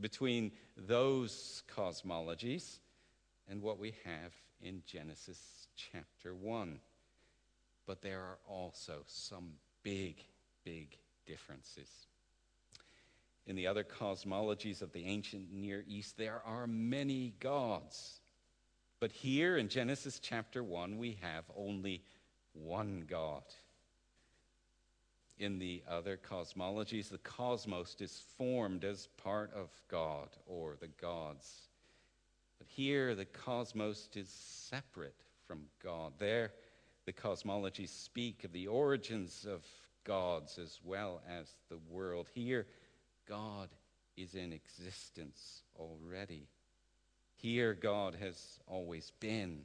between 0.00 0.52
those 0.76 1.64
cosmologies 1.76 2.78
and 3.48 3.60
what 3.60 3.80
we 3.80 3.94
have 4.04 4.32
in 4.62 4.84
Genesis 4.86 5.66
chapter 5.74 6.36
1. 6.36 6.78
But 7.84 8.00
there 8.00 8.20
are 8.20 8.38
also 8.46 9.02
some 9.08 9.54
big, 9.82 10.22
big 10.62 10.96
differences. 11.30 11.88
In 13.46 13.54
the 13.54 13.68
other 13.68 13.84
cosmologies 13.84 14.82
of 14.82 14.92
the 14.92 15.06
ancient 15.06 15.52
Near 15.52 15.84
East, 15.86 16.16
there 16.18 16.42
are 16.44 16.66
many 16.66 17.34
gods. 17.38 18.20
But 18.98 19.12
here 19.12 19.56
in 19.56 19.68
Genesis 19.68 20.18
chapter 20.18 20.64
1, 20.64 20.98
we 20.98 21.18
have 21.22 21.44
only 21.56 22.02
one 22.52 23.04
God. 23.08 23.44
In 25.38 25.58
the 25.58 25.82
other 25.88 26.18
cosmologies, 26.18 27.08
the 27.08 27.18
cosmos 27.18 27.96
is 28.00 28.22
formed 28.36 28.84
as 28.84 29.08
part 29.16 29.52
of 29.54 29.70
God 29.88 30.28
or 30.46 30.76
the 30.80 30.88
gods. 31.00 31.68
But 32.58 32.66
here, 32.68 33.14
the 33.14 33.24
cosmos 33.24 34.08
is 34.14 34.28
separate 34.28 35.22
from 35.46 35.62
God. 35.82 36.12
There, 36.18 36.52
the 37.06 37.12
cosmologies 37.12 37.88
speak 37.88 38.44
of 38.44 38.52
the 38.52 38.66
origins 38.66 39.46
of 39.48 39.64
gods 40.04 40.58
as 40.58 40.78
well 40.84 41.22
as 41.28 41.54
the 41.68 41.78
world. 41.88 42.28
Here, 42.34 42.66
God 43.28 43.68
is 44.16 44.34
in 44.34 44.52
existence 44.52 45.62
already. 45.78 46.48
Here, 47.36 47.74
God 47.74 48.16
has 48.20 48.60
always 48.66 49.12
been 49.20 49.62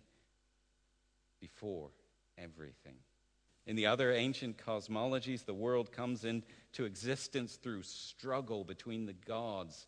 before 1.41 1.89
everything. 2.37 2.95
In 3.67 3.75
the 3.75 3.87
other 3.87 4.11
ancient 4.13 4.57
cosmologies, 4.57 5.45
the 5.45 5.53
world 5.53 5.91
comes 5.91 6.23
into 6.23 6.85
existence 6.85 7.55
through 7.55 7.83
struggle 7.83 8.63
between 8.63 9.05
the 9.05 9.13
gods 9.13 9.87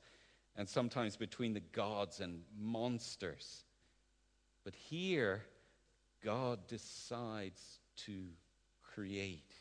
and 0.55 0.67
sometimes 0.67 1.15
between 1.15 1.53
the 1.53 1.59
gods 1.59 2.19
and 2.19 2.41
monsters. 2.59 3.63
But 4.63 4.73
here, 4.73 5.43
God 6.23 6.67
decides 6.67 7.79
to 8.05 8.25
create. 8.81 9.53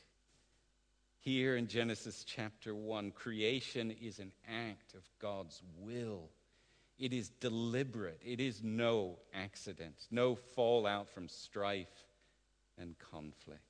Here 1.26 1.56
in 1.56 1.66
Genesis 1.66 2.22
chapter 2.22 2.72
1, 2.72 3.10
creation 3.10 3.90
is 3.90 4.20
an 4.20 4.30
act 4.48 4.94
of 4.94 5.02
God's 5.20 5.60
will. 5.80 6.30
It 7.00 7.12
is 7.12 7.30
deliberate. 7.40 8.20
It 8.24 8.38
is 8.38 8.62
no 8.62 9.18
accident, 9.34 10.06
no 10.12 10.36
fallout 10.36 11.08
from 11.08 11.28
strife 11.28 12.04
and 12.78 12.94
conflict. 13.10 13.60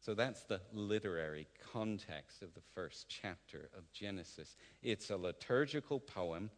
So 0.00 0.14
that's 0.14 0.42
the 0.44 0.62
literary 0.72 1.46
context 1.70 2.40
of 2.40 2.54
the 2.54 2.62
first 2.74 3.04
chapter 3.06 3.68
of 3.76 3.92
Genesis. 3.92 4.56
It's 4.82 5.10
a 5.10 5.18
liturgical 5.18 6.00
poem 6.00 6.48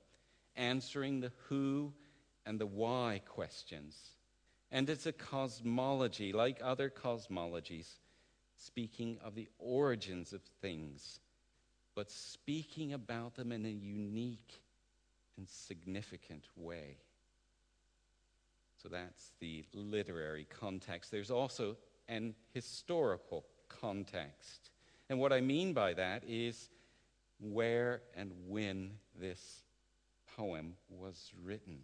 answering 0.54 1.18
the 1.18 1.32
who 1.48 1.92
and 2.46 2.60
the 2.60 2.66
why 2.66 3.22
questions. 3.26 3.98
And 4.70 4.88
it's 4.88 5.06
a 5.06 5.12
cosmology, 5.12 6.32
like 6.32 6.60
other 6.62 6.90
cosmologies, 6.90 7.88
speaking 8.64 9.18
of 9.24 9.34
the 9.34 9.48
origins 9.58 10.32
of 10.32 10.42
things, 10.60 11.20
but 11.94 12.10
speaking 12.10 12.92
about 12.92 13.34
them 13.34 13.52
in 13.52 13.66
a 13.66 13.70
unique 13.70 14.62
and 15.36 15.48
significant 15.48 16.46
way. 16.56 16.96
So 18.82 18.88
that's 18.88 19.32
the 19.40 19.64
literary 19.72 20.46
context. 20.48 21.10
There's 21.10 21.30
also 21.30 21.76
an 22.08 22.34
historical 22.52 23.44
context. 23.68 24.70
And 25.08 25.18
what 25.18 25.32
I 25.32 25.40
mean 25.40 25.72
by 25.72 25.94
that 25.94 26.24
is 26.26 26.70
where 27.40 28.02
and 28.16 28.32
when 28.48 28.92
this 29.20 29.62
poem 30.36 30.74
was 30.88 31.32
written. 31.42 31.78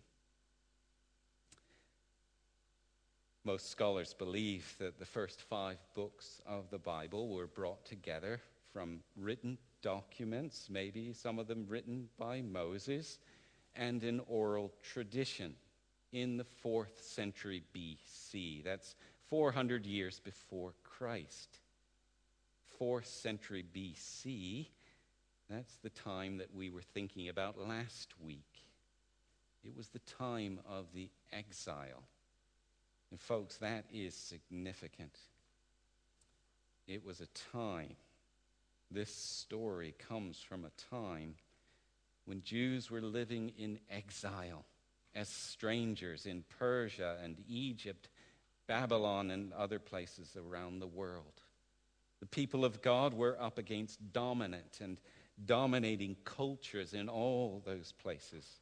Most 3.48 3.70
scholars 3.70 4.12
believe 4.12 4.74
that 4.78 4.98
the 4.98 5.06
first 5.06 5.40
five 5.40 5.78
books 5.94 6.42
of 6.46 6.68
the 6.68 6.76
Bible 6.76 7.30
were 7.30 7.46
brought 7.46 7.82
together 7.86 8.42
from 8.74 9.00
written 9.16 9.56
documents, 9.80 10.68
maybe 10.68 11.14
some 11.14 11.38
of 11.38 11.46
them 11.46 11.64
written 11.66 12.10
by 12.18 12.42
Moses, 12.42 13.18
and 13.74 14.04
an 14.04 14.20
oral 14.26 14.74
tradition 14.82 15.54
in 16.12 16.36
the 16.36 16.44
fourth 16.44 17.02
century 17.02 17.62
BC. 17.74 18.62
That's 18.64 18.96
400 19.30 19.86
years 19.86 20.20
before 20.20 20.74
Christ. 20.84 21.60
Fourth 22.78 23.06
century 23.06 23.64
BC, 23.74 24.66
that's 25.48 25.78
the 25.78 25.88
time 25.88 26.36
that 26.36 26.54
we 26.54 26.68
were 26.68 26.82
thinking 26.82 27.30
about 27.30 27.58
last 27.58 28.08
week. 28.22 28.66
It 29.64 29.74
was 29.74 29.88
the 29.88 30.00
time 30.00 30.60
of 30.68 30.92
the 30.92 31.08
exile. 31.32 32.02
And, 33.10 33.20
folks, 33.20 33.56
that 33.58 33.84
is 33.92 34.14
significant. 34.14 35.18
It 36.86 37.04
was 37.04 37.20
a 37.20 37.26
time, 37.52 37.96
this 38.90 39.14
story 39.14 39.94
comes 40.08 40.40
from 40.40 40.64
a 40.64 40.96
time 40.96 41.34
when 42.24 42.42
Jews 42.42 42.90
were 42.90 43.00
living 43.00 43.52
in 43.58 43.78
exile 43.90 44.64
as 45.14 45.28
strangers 45.28 46.26
in 46.26 46.44
Persia 46.58 47.16
and 47.22 47.36
Egypt, 47.48 48.08
Babylon, 48.66 49.30
and 49.30 49.52
other 49.52 49.78
places 49.78 50.36
around 50.36 50.78
the 50.78 50.86
world. 50.86 51.42
The 52.20 52.26
people 52.26 52.64
of 52.64 52.82
God 52.82 53.14
were 53.14 53.40
up 53.40 53.58
against 53.58 54.12
dominant 54.12 54.78
and 54.80 54.98
dominating 55.44 56.16
cultures 56.24 56.94
in 56.94 57.08
all 57.08 57.62
those 57.64 57.92
places. 57.92 58.60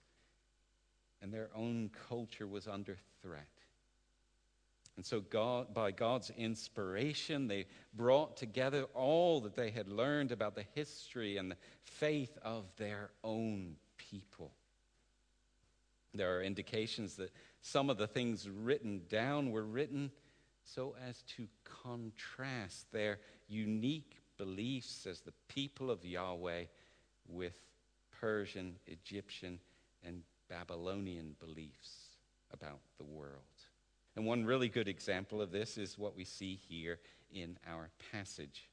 And 1.22 1.32
their 1.32 1.48
own 1.54 1.90
culture 2.08 2.46
was 2.46 2.66
under 2.66 2.96
threat. 3.22 3.55
And 4.96 5.04
so, 5.04 5.20
God, 5.20 5.74
by 5.74 5.90
God's 5.90 6.30
inspiration, 6.38 7.48
they 7.48 7.66
brought 7.94 8.36
together 8.36 8.84
all 8.94 9.40
that 9.42 9.54
they 9.54 9.70
had 9.70 9.88
learned 9.88 10.32
about 10.32 10.54
the 10.54 10.64
history 10.74 11.36
and 11.36 11.50
the 11.50 11.56
faith 11.84 12.36
of 12.42 12.64
their 12.78 13.10
own 13.22 13.76
people. 13.98 14.52
There 16.14 16.38
are 16.38 16.42
indications 16.42 17.16
that 17.16 17.30
some 17.60 17.90
of 17.90 17.98
the 17.98 18.06
things 18.06 18.48
written 18.48 19.02
down 19.10 19.50
were 19.50 19.66
written 19.66 20.10
so 20.64 20.96
as 21.06 21.22
to 21.36 21.46
contrast 21.82 22.90
their 22.90 23.18
unique 23.48 24.22
beliefs 24.38 25.06
as 25.06 25.20
the 25.20 25.32
people 25.48 25.90
of 25.90 26.04
Yahweh 26.04 26.64
with 27.28 27.54
Persian, 28.18 28.76
Egyptian, 28.86 29.58
and 30.02 30.22
Babylonian 30.48 31.36
beliefs 31.38 32.16
about 32.52 32.80
the 32.96 33.04
world. 33.04 33.42
And 34.16 34.24
one 34.24 34.46
really 34.46 34.70
good 34.70 34.88
example 34.88 35.42
of 35.42 35.52
this 35.52 35.76
is 35.76 35.98
what 35.98 36.16
we 36.16 36.24
see 36.24 36.58
here 36.68 36.98
in 37.30 37.58
our 37.68 37.90
passage. 38.12 38.70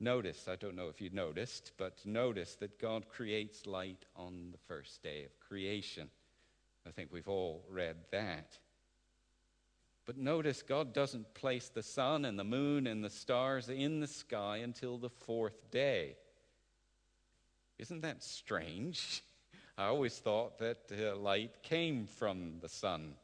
Notice, 0.00 0.48
I 0.48 0.56
don't 0.56 0.74
know 0.74 0.88
if 0.88 1.00
you 1.00 1.10
noticed, 1.10 1.72
but 1.76 2.04
notice 2.04 2.56
that 2.56 2.80
God 2.80 3.08
creates 3.08 3.66
light 3.66 4.04
on 4.16 4.48
the 4.50 4.58
first 4.66 5.02
day 5.02 5.24
of 5.24 5.38
creation. 5.38 6.08
I 6.86 6.90
think 6.90 7.12
we've 7.12 7.28
all 7.28 7.64
read 7.70 7.96
that. 8.10 8.58
But 10.06 10.16
notice 10.16 10.62
God 10.62 10.92
doesn't 10.92 11.34
place 11.34 11.68
the 11.68 11.82
sun 11.82 12.24
and 12.24 12.38
the 12.38 12.44
moon 12.44 12.86
and 12.88 13.04
the 13.04 13.10
stars 13.10 13.68
in 13.68 14.00
the 14.00 14.08
sky 14.08 14.56
until 14.56 14.98
the 14.98 15.10
fourth 15.10 15.70
day. 15.70 16.16
Isn't 17.78 18.00
that 18.00 18.24
strange? 18.24 19.22
I 19.78 19.86
always 19.86 20.18
thought 20.18 20.58
that 20.58 20.90
uh, 20.90 21.14
light 21.16 21.62
came 21.62 22.06
from 22.06 22.58
the 22.60 22.68
sun. 22.68 23.14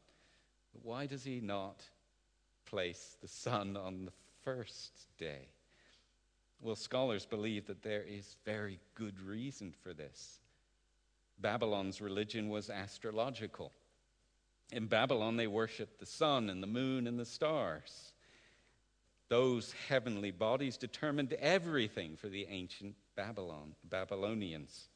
Why 0.83 1.05
does 1.05 1.23
he 1.23 1.39
not 1.39 1.83
place 2.65 3.17
the 3.21 3.27
sun 3.27 3.75
on 3.77 4.05
the 4.05 4.11
first 4.43 5.07
day? 5.17 5.47
Well, 6.59 6.75
scholars 6.75 7.25
believe 7.25 7.67
that 7.67 7.83
there 7.83 8.03
is 8.03 8.35
very 8.45 8.79
good 8.95 9.19
reason 9.21 9.73
for 9.83 9.93
this. 9.93 10.39
Babylon's 11.39 12.01
religion 12.01 12.49
was 12.49 12.69
astrological. 12.69 13.71
In 14.71 14.87
Babylon, 14.87 15.37
they 15.37 15.47
worshiped 15.47 15.99
the 15.99 16.05
sun 16.05 16.49
and 16.49 16.61
the 16.61 16.67
moon 16.67 17.07
and 17.07 17.19
the 17.19 17.25
stars. 17.25 18.11
Those 19.29 19.73
heavenly 19.87 20.31
bodies 20.31 20.77
determined 20.77 21.33
everything 21.33 22.15
for 22.15 22.27
the 22.27 22.47
ancient 22.49 22.95
Babylon, 23.15 23.75
Babylonians. 23.83 24.89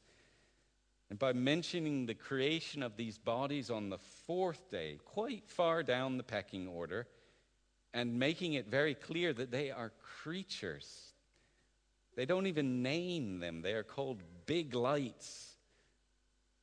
And 1.12 1.18
by 1.18 1.34
mentioning 1.34 2.06
the 2.06 2.14
creation 2.14 2.82
of 2.82 2.96
these 2.96 3.18
bodies 3.18 3.70
on 3.70 3.90
the 3.90 3.98
fourth 3.98 4.70
day, 4.70 4.98
quite 5.04 5.46
far 5.46 5.82
down 5.82 6.16
the 6.16 6.22
pecking 6.22 6.66
order, 6.66 7.06
and 7.92 8.18
making 8.18 8.54
it 8.54 8.68
very 8.68 8.94
clear 8.94 9.34
that 9.34 9.50
they 9.50 9.70
are 9.70 9.92
creatures, 10.22 11.12
they 12.16 12.24
don't 12.24 12.46
even 12.46 12.82
name 12.82 13.40
them. 13.40 13.60
They 13.60 13.74
are 13.74 13.82
called 13.82 14.22
big 14.46 14.72
lights 14.74 15.52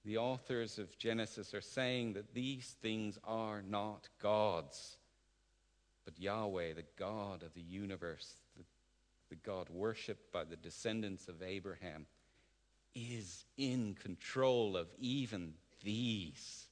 the 0.04 0.18
authors 0.18 0.80
of 0.80 0.98
Genesis 0.98 1.54
are 1.54 1.62
saying 1.62 2.14
that 2.14 2.34
these 2.34 2.76
things 2.82 3.20
are 3.24 3.62
not 3.62 4.10
gods, 4.20 4.98
but 6.06 6.20
Yahweh, 6.20 6.74
the 6.74 6.86
God 6.98 7.44
of 7.44 7.54
the 7.54 7.62
universe, 7.62 8.34
the, 8.58 8.64
the 9.30 9.36
God 9.36 9.70
worshipped 9.70 10.32
by 10.32 10.46
the 10.46 10.56
descendants 10.56 11.28
of 11.28 11.44
Abraham, 11.44 12.08
is 12.96 13.46
in 13.58 13.96
control 14.02 14.76
of 14.76 14.88
even 15.00 15.54
these, 15.84 16.68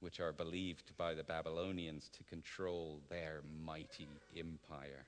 which 0.00 0.20
are 0.20 0.32
believed 0.32 0.96
by 0.96 1.14
the 1.14 1.22
Babylonians 1.22 2.08
to 2.16 2.24
control 2.24 3.00
their 3.08 3.42
mighty 3.64 4.08
empire. 4.36 5.06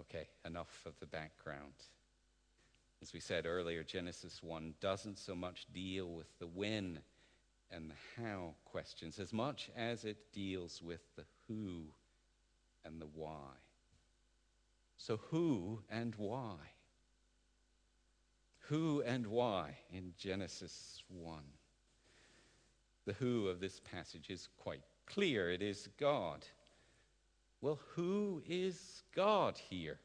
Okay, 0.00 0.28
enough 0.44 0.82
of 0.86 0.98
the 1.00 1.06
background. 1.06 1.72
As 3.00 3.12
we 3.12 3.20
said 3.20 3.46
earlier, 3.46 3.84
Genesis 3.84 4.42
1 4.42 4.74
doesn't 4.80 5.18
so 5.18 5.34
much 5.34 5.66
deal 5.72 6.08
with 6.08 6.26
the 6.38 6.46
when 6.46 6.98
and 7.70 7.90
the 7.90 8.22
how 8.22 8.54
questions 8.64 9.18
as 9.18 9.32
much 9.32 9.70
as 9.76 10.04
it 10.04 10.32
deals 10.32 10.82
with 10.82 11.00
the 11.16 11.24
who 11.46 11.82
and 12.84 13.00
the 13.00 13.08
why. 13.14 13.52
So, 14.96 15.18
who 15.30 15.82
and 15.90 16.14
why? 16.16 16.56
Who 18.68 19.00
and 19.00 19.26
why 19.26 19.78
in 19.90 20.12
Genesis 20.18 21.02
1? 21.08 21.42
The 23.06 23.14
who 23.14 23.48
of 23.48 23.60
this 23.60 23.80
passage 23.80 24.28
is 24.28 24.50
quite 24.58 24.82
clear 25.06 25.50
it 25.50 25.62
is 25.62 25.88
God. 25.98 26.44
Well, 27.62 27.80
who 27.94 28.42
is 28.46 29.02
God 29.16 29.56
here? 29.56 29.98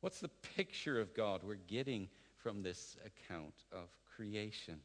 What's 0.00 0.20
the 0.20 0.30
picture 0.56 0.98
of 0.98 1.12
God 1.12 1.42
we're 1.44 1.56
getting 1.56 2.08
from 2.38 2.62
this 2.62 2.96
account 3.04 3.54
of 3.70 3.88
creation? 4.16 4.80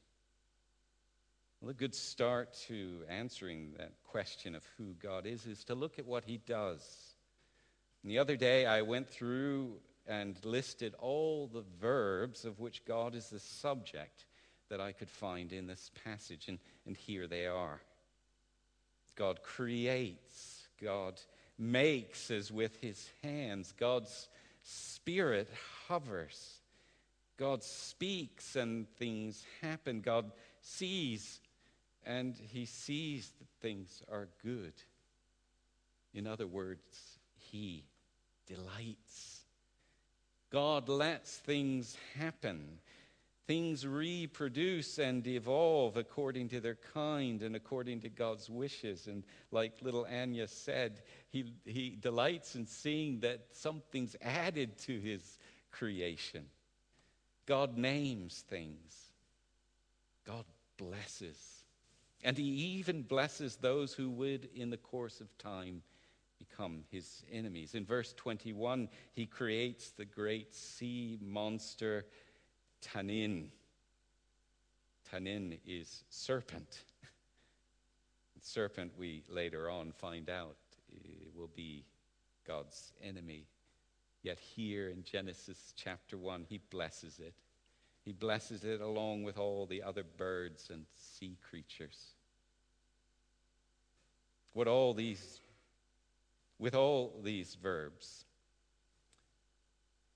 Well, 1.61 1.71
a 1.71 1.73
good 1.73 1.95
start 1.95 2.53
to 2.67 3.03
answering 3.07 3.71
that 3.77 3.93
question 4.03 4.55
of 4.55 4.63
who 4.77 4.93
God 5.01 5.25
is 5.25 5.45
is 5.45 5.63
to 5.63 5.75
look 5.75 5.99
at 5.99 6.05
what 6.05 6.25
he 6.25 6.37
does. 6.45 7.15
And 8.03 8.11
the 8.11 8.19
other 8.19 8.35
day, 8.35 8.65
I 8.65 8.81
went 8.81 9.07
through 9.07 9.79
and 10.07 10.37
listed 10.43 10.95
all 10.99 11.47
the 11.47 11.63
verbs 11.81 12.45
of 12.45 12.59
which 12.59 12.85
God 12.85 13.15
is 13.15 13.29
the 13.29 13.39
subject 13.39 14.25
that 14.69 14.81
I 14.81 14.91
could 14.91 15.09
find 15.09 15.51
in 15.53 15.67
this 15.67 15.91
passage, 16.03 16.47
and, 16.47 16.59
and 16.85 16.95
here 16.95 17.27
they 17.27 17.45
are. 17.47 17.81
God 19.15 19.41
creates, 19.41 20.67
God 20.81 21.19
makes 21.57 22.29
as 22.31 22.51
with 22.51 22.79
his 22.81 23.09
hands, 23.23 23.73
God's 23.77 24.27
Spirit 24.61 25.49
hovers. 25.87 26.59
God 27.37 27.63
speaks 27.63 28.55
and 28.55 28.89
things 28.97 29.45
happen. 29.61 30.01
God 30.01 30.31
sees 30.59 31.39
and 32.07 32.35
he 32.51 32.65
sees 32.65 33.31
that 33.37 33.47
things 33.61 34.01
are 34.11 34.29
good. 34.41 34.73
In 36.13 36.25
other 36.25 36.47
words, 36.47 37.19
he 37.37 37.83
delights. 38.47 39.36
God 40.49 40.89
lets 40.89 41.37
things 41.37 41.97
happen. 42.17 42.79
Things 43.47 43.87
reproduce 43.87 44.99
and 44.99 45.25
evolve 45.25 45.95
according 45.95 46.49
to 46.49 46.59
their 46.59 46.77
kind 46.93 47.41
and 47.41 47.55
according 47.55 48.01
to 48.01 48.09
God's 48.09 48.49
wishes. 48.49 49.07
And 49.07 49.23
like 49.51 49.81
little 49.81 50.05
Anya 50.05 50.47
said, 50.47 51.01
he, 51.29 51.53
he 51.63 51.97
delights 51.99 52.55
in 52.55 52.65
seeing 52.65 53.21
that 53.21 53.45
something's 53.53 54.17
added 54.21 54.77
to 54.79 54.99
his 54.99 55.37
creation. 55.71 56.45
God 57.45 57.77
names 57.77 58.43
things, 58.49 59.11
God 60.25 60.43
blesses. 60.77 61.63
And 62.23 62.37
he 62.37 62.43
even 62.43 63.03
blesses 63.03 63.55
those 63.55 63.93
who 63.93 64.09
would, 64.09 64.49
in 64.53 64.69
the 64.69 64.77
course 64.77 65.21
of 65.21 65.37
time, 65.37 65.83
become 66.57 66.83
his 66.89 67.23
enemies. 67.31 67.75
In 67.75 67.85
verse 67.85 68.13
21, 68.13 68.89
he 69.13 69.25
creates 69.25 69.91
the 69.91 70.05
great 70.05 70.53
sea 70.53 71.17
monster 71.21 72.05
Tanin. 72.81 73.47
Tanin 75.11 75.59
is 75.65 76.03
serpent. 76.09 76.83
serpent, 78.41 78.91
we 78.97 79.23
later 79.29 79.69
on 79.69 79.91
find 79.91 80.29
out, 80.29 80.57
eh, 80.93 81.25
will 81.35 81.49
be 81.55 81.85
God's 82.45 82.93
enemy. 83.03 83.45
Yet 84.23 84.39
here 84.39 84.89
in 84.89 85.03
Genesis 85.03 85.73
chapter 85.75 86.17
1, 86.17 86.45
he 86.49 86.59
blesses 86.69 87.19
it. 87.19 87.33
He 88.03 88.13
blesses 88.13 88.63
it 88.63 88.81
along 88.81 89.23
with 89.23 89.37
all 89.37 89.65
the 89.65 89.83
other 89.83 90.03
birds 90.03 90.69
and 90.71 90.85
sea 90.95 91.37
creatures. 91.49 92.13
What 94.53 94.67
all 94.67 94.93
these, 94.93 95.41
with 96.59 96.75
all 96.75 97.19
these 97.23 97.55
verbs, 97.61 98.25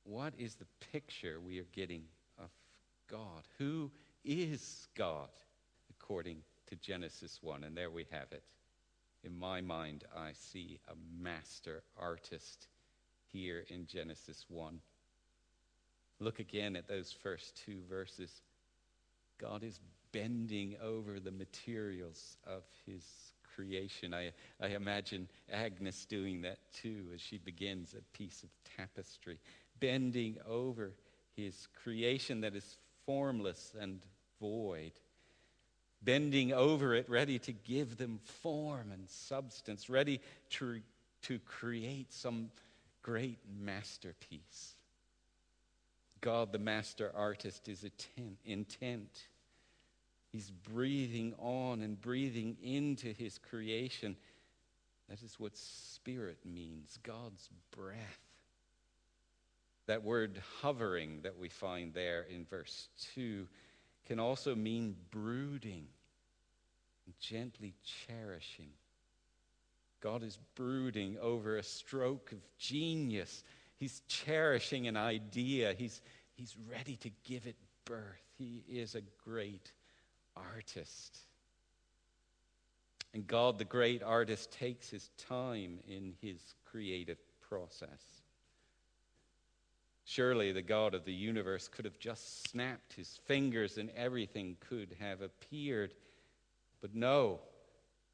what 0.04 0.34
is 0.38 0.56
the 0.56 0.66
picture 0.92 1.40
we 1.40 1.60
are 1.60 1.68
getting 1.74 2.04
of 2.40 2.50
God? 3.10 3.44
Who 3.58 3.92
is 4.26 4.88
God 4.96 5.30
according 5.90 6.38
to 6.68 6.76
Genesis 6.76 7.40
1? 7.42 7.64
And 7.64 7.78
there 7.78 7.92
we 7.92 8.06
have 8.12 8.32
it. 8.32 8.44
In 9.24 9.38
my 9.38 9.62
mind, 9.62 10.04
I 10.16 10.32
see 10.34 10.80
a 10.88 11.22
master 11.22 11.84
artist 11.98 12.68
here 13.32 13.66
in 13.70 13.86
Genesis 13.86 14.46
1. 14.50 14.80
Look 16.20 16.40
again 16.40 16.76
at 16.76 16.88
those 16.88 17.12
first 17.12 17.56
two 17.64 17.82
verses. 17.88 18.42
God 19.40 19.64
is 19.64 19.80
bending 20.12 20.76
over 20.84 21.20
the 21.20 21.32
materials 21.32 22.38
of 22.46 22.64
his 22.86 23.31
creation. 23.56 24.14
I, 24.14 24.32
I 24.62 24.68
imagine 24.68 25.28
Agnes 25.52 26.06
doing 26.06 26.42
that 26.42 26.60
too 26.74 27.06
as 27.14 27.22
she 27.22 27.38
begins 27.38 27.94
a 27.94 28.18
piece 28.18 28.44
of 28.44 28.50
tapestry, 28.78 29.40
bending 29.80 30.38
over 30.48 30.94
his 31.36 31.68
creation 31.84 32.42
that 32.42 32.56
is 32.56 32.78
formless 33.06 33.74
and 33.80 34.02
void, 34.40 34.92
bending 36.02 36.54
over 36.54 36.94
it, 36.94 37.10
ready 37.10 37.40
to 37.40 37.52
give 37.52 37.98
them 37.98 38.20
form 38.42 38.92
and 38.92 39.10
substance, 39.10 39.90
ready 39.90 40.20
to, 40.50 40.82
to 41.24 41.40
create 41.40 42.12
some 42.12 42.50
great 43.02 43.40
masterpiece. 43.60 44.76
God, 46.22 46.52
the 46.52 46.60
master 46.60 47.12
artist, 47.16 47.68
is 47.68 47.84
intent. 48.46 49.24
He's 50.32 50.50
breathing 50.50 51.34
on 51.38 51.82
and 51.82 52.00
breathing 52.00 52.58
into 52.64 53.12
his 53.14 53.38
creation. 53.38 54.16
That 55.10 55.22
is 55.22 55.40
what 55.40 55.58
spirit 55.58 56.38
means 56.46 56.98
God's 57.04 57.50
breath. 57.76 58.20
That 59.88 60.04
word 60.04 60.42
hovering 60.62 61.22
that 61.24 61.38
we 61.38 61.50
find 61.50 61.94
there 61.94 62.26
in 62.30 62.46
verse 62.46 62.88
2 63.16 63.46
can 64.06 64.20
also 64.20 64.56
mean 64.56 64.96
brooding, 65.12 65.88
gently 67.20 67.74
cherishing. 68.08 68.70
God 70.02 70.24
is 70.24 70.40
brooding 70.56 71.18
over 71.22 71.58
a 71.58 71.64
stroke 71.64 72.32
of 72.32 72.40
genius. 72.58 73.44
He's 73.76 74.02
cherishing 74.08 74.88
an 74.88 74.96
idea. 74.96 75.74
He's, 75.78 76.02
he's 76.36 76.56
ready 76.70 76.96
to 76.98 77.12
give 77.26 77.46
it 77.46 77.58
birth. 77.84 78.24
He 78.38 78.64
is 78.70 78.96
a 78.96 79.02
great 79.26 79.72
artist. 80.36 81.20
And 83.14 83.28
God, 83.28 83.58
the 83.58 83.66
great 83.66 84.02
artist, 84.04 84.52
takes 84.52 84.90
his 84.90 85.10
time 85.18 85.80
in 85.88 86.14
his 86.22 86.40
creative 86.66 87.18
process. 87.42 88.22
Surely 90.06 90.52
the 90.52 90.62
God 90.62 90.94
of 90.94 91.06
the 91.06 91.14
universe 91.14 91.68
could 91.68 91.86
have 91.86 92.00
just 92.00 92.50
snapped 92.50 92.94
his 92.94 93.20
fingers 93.26 93.78
and 93.78 93.90
everything 93.92 94.58
could 94.60 94.96
have 95.00 95.22
appeared. 95.22 95.94
But 96.82 96.96
no, 96.96 97.40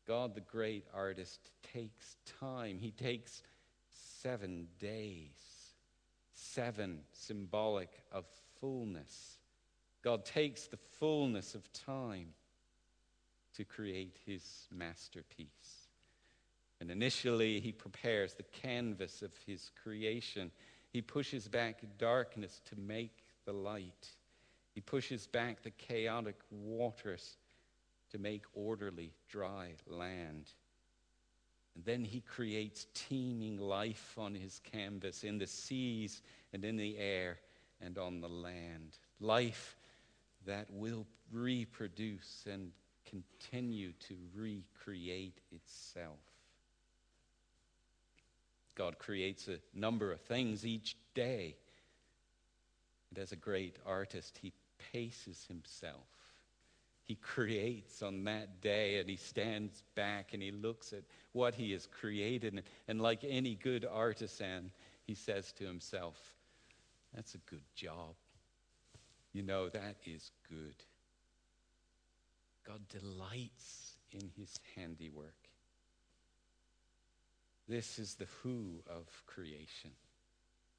God, 0.08 0.36
the 0.36 0.42
great 0.42 0.86
artist, 0.94 1.52
takes 1.74 2.18
time. 2.40 2.80
He 2.80 2.92
takes 2.92 3.44
seven 4.22 4.68
days, 4.80 5.76
seven 6.34 7.00
symbolic 7.14 7.90
of 8.12 8.26
fullness. 8.60 9.37
God 10.04 10.26
takes 10.26 10.68
the 10.68 10.78
fullness 11.00 11.56
of 11.56 11.72
time 11.74 12.34
to 13.56 13.66
create 13.66 14.18
his 14.26 14.68
masterpiece. 14.72 15.88
And 16.80 16.92
initially, 16.92 17.60
he 17.60 17.72
prepares 17.72 18.34
the 18.34 18.44
canvas 18.44 19.22
of 19.22 19.32
his 19.46 19.72
creation. 19.82 20.52
He 20.94 21.02
pushes 21.02 21.48
back 21.48 21.82
darkness 21.98 22.62
to 22.66 22.80
make 22.80 23.24
the 23.46 23.54
light. 23.54 24.10
He 24.76 24.82
pushes 24.82 25.26
back 25.26 25.64
the 25.64 25.72
chaotic 25.72 26.40
waters 26.52 27.38
to 28.12 28.20
make 28.20 28.44
orderly, 28.54 29.12
dry 29.28 29.72
land. 29.88 30.52
And 31.76 31.84
then 31.84 32.04
he 32.04 32.22
creates 32.22 32.88
teeming 32.94 33.58
life 33.58 34.14
on 34.18 34.36
his 34.36 34.60
canvas 34.60 35.24
in 35.24 35.40
the 35.40 35.48
seas 35.48 36.22
and 36.54 36.64
in 36.64 36.78
the 36.78 36.98
air 36.98 37.40
and 37.82 37.98
on 37.98 38.22
the 38.22 38.30
land. 38.30 38.98
Life 39.20 39.77
that 40.48 40.68
will 40.72 41.06
reproduce 41.32 42.46
and 42.52 42.72
continue 43.06 43.92
to 44.08 44.16
recreate 44.36 45.40
itself. 45.52 46.18
God 48.76 49.00
creates 49.00 49.48
a 49.48 49.60
number 49.74 50.12
of 50.12 50.22
things 50.22 50.66
each 50.66 50.98
day. 51.14 51.56
And 53.10 53.20
as 53.20 53.32
a 53.32 53.36
great 53.36 53.78
artist, 53.86 54.38
he 54.42 54.54
paces 54.92 55.46
himself. 55.48 56.06
He 57.06 57.16
creates 57.16 58.02
on 58.02 58.26
that 58.26 58.62
day 58.62 59.00
and 59.00 59.10
he 59.10 59.16
stands 59.16 59.84
back 59.96 60.34
and 60.34 60.44
he 60.44 60.52
looks 60.52 60.92
at 60.92 61.04
what 61.32 61.56
he 61.56 61.72
has 61.72 61.88
created. 61.88 62.62
And, 62.88 63.02
like 63.02 63.24
any 63.24 63.56
good 63.56 63.86
artisan, 63.90 64.72
he 65.06 65.16
says 65.16 65.54
to 65.54 65.66
himself, 65.66 66.18
That's 67.16 67.34
a 67.34 67.40
good 67.50 67.64
job. 67.76 68.16
You 69.34 69.44
know, 69.44 69.70
that 69.70 69.98
is 70.06 70.32
good. 70.50 70.76
God 72.66 72.82
delights 72.90 73.94
in 74.12 74.30
his 74.38 74.60
handiwork. 74.76 75.48
This 77.68 78.00
is 78.00 78.16
the 78.16 78.28
who 78.42 78.82
of 78.88 79.06
creation, 79.26 79.92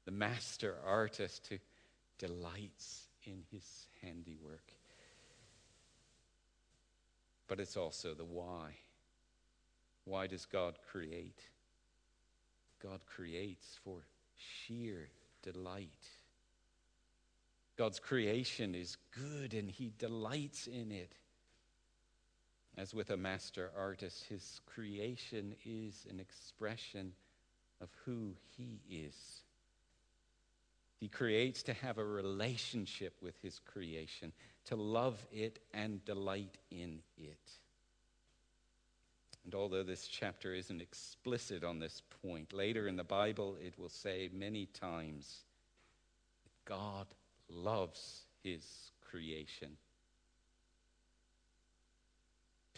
the 0.05 0.11
master 0.11 0.75
artist 0.85 1.47
who 1.49 1.57
delights 2.17 3.07
in 3.23 3.43
his 3.51 3.87
handiwork. 4.01 4.73
But 7.47 7.59
it's 7.59 7.77
also 7.77 8.13
the 8.13 8.25
why. 8.25 8.75
Why 10.05 10.27
does 10.27 10.45
God 10.45 10.79
create? 10.91 11.41
God 12.81 13.01
creates 13.05 13.77
for 13.83 14.01
sheer 14.35 15.09
delight. 15.43 16.07
God's 17.79 18.01
creation 18.01 18.75
is 18.75 18.97
good 19.11 19.53
and 19.53 19.71
he 19.71 19.93
delights 19.97 20.67
in 20.67 20.91
it. 20.91 21.13
As 22.77 22.93
with 22.93 23.09
a 23.09 23.15
master 23.15 23.71
artist, 23.77 24.25
his 24.27 24.59
creation 24.65 25.55
is 25.63 26.05
an 26.09 26.19
expression 26.19 27.13
of 27.79 27.87
who 28.03 28.33
he 28.57 28.81
is. 28.91 29.15
He 30.99 31.07
creates 31.07 31.63
to 31.63 31.73
have 31.73 31.97
a 31.97 32.03
relationship 32.03 33.13
with 33.21 33.41
his 33.41 33.59
creation, 33.59 34.33
to 34.65 34.75
love 34.75 35.25
it 35.31 35.59
and 35.73 36.03
delight 36.03 36.57
in 36.69 36.99
it. 37.17 37.49
And 39.45 39.55
although 39.55 39.83
this 39.83 40.05
chapter 40.05 40.53
isn't 40.53 40.81
explicit 40.81 41.63
on 41.63 41.79
this 41.79 42.01
point, 42.21 42.51
later 42.51 42.89
in 42.89 42.97
the 42.97 43.05
Bible 43.05 43.55
it 43.65 43.79
will 43.79 43.87
say 43.87 44.29
many 44.33 44.65
times 44.65 45.45
that 46.43 46.69
God 46.69 47.07
loves 47.49 48.25
his 48.43 48.91
creation 49.01 49.77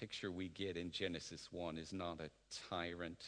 picture 0.01 0.31
we 0.31 0.49
get 0.49 0.77
in 0.77 0.89
Genesis 0.89 1.47
1 1.51 1.77
is 1.77 1.93
not 1.93 2.19
a 2.19 2.31
tyrant 2.71 3.23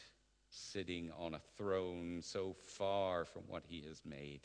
sitting 0.49 1.11
on 1.19 1.35
a 1.35 1.41
throne 1.55 2.19
so 2.23 2.55
far 2.63 3.25
from 3.25 3.43
what 3.47 3.61
he 3.67 3.83
has 3.87 4.01
made. 4.03 4.39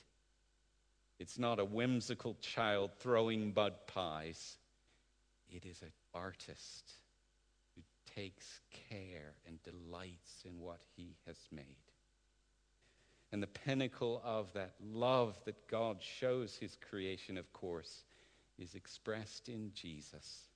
It's 1.18 1.38
not 1.38 1.58
a 1.58 1.64
whimsical 1.64 2.36
child 2.42 2.90
throwing 2.98 3.52
bud 3.52 3.72
pies. 3.86 4.58
It 5.50 5.64
is 5.64 5.80
an 5.80 5.92
artist 6.12 6.92
who 7.74 7.80
takes 8.14 8.60
care 8.90 9.32
and 9.46 9.58
delights 9.62 10.44
in 10.44 10.60
what 10.60 10.82
he 10.96 11.16
has 11.26 11.38
made. 11.50 11.64
And 13.30 13.42
the 13.42 13.46
pinnacle 13.46 14.22
of 14.24 14.52
that 14.54 14.72
love 14.82 15.38
that 15.44 15.68
God 15.68 15.98
shows 16.00 16.56
his 16.56 16.76
creation, 16.76 17.36
of 17.36 17.52
course, 17.52 18.04
is 18.58 18.74
expressed 18.74 19.48
in 19.48 19.70
Jesus. 19.74 20.48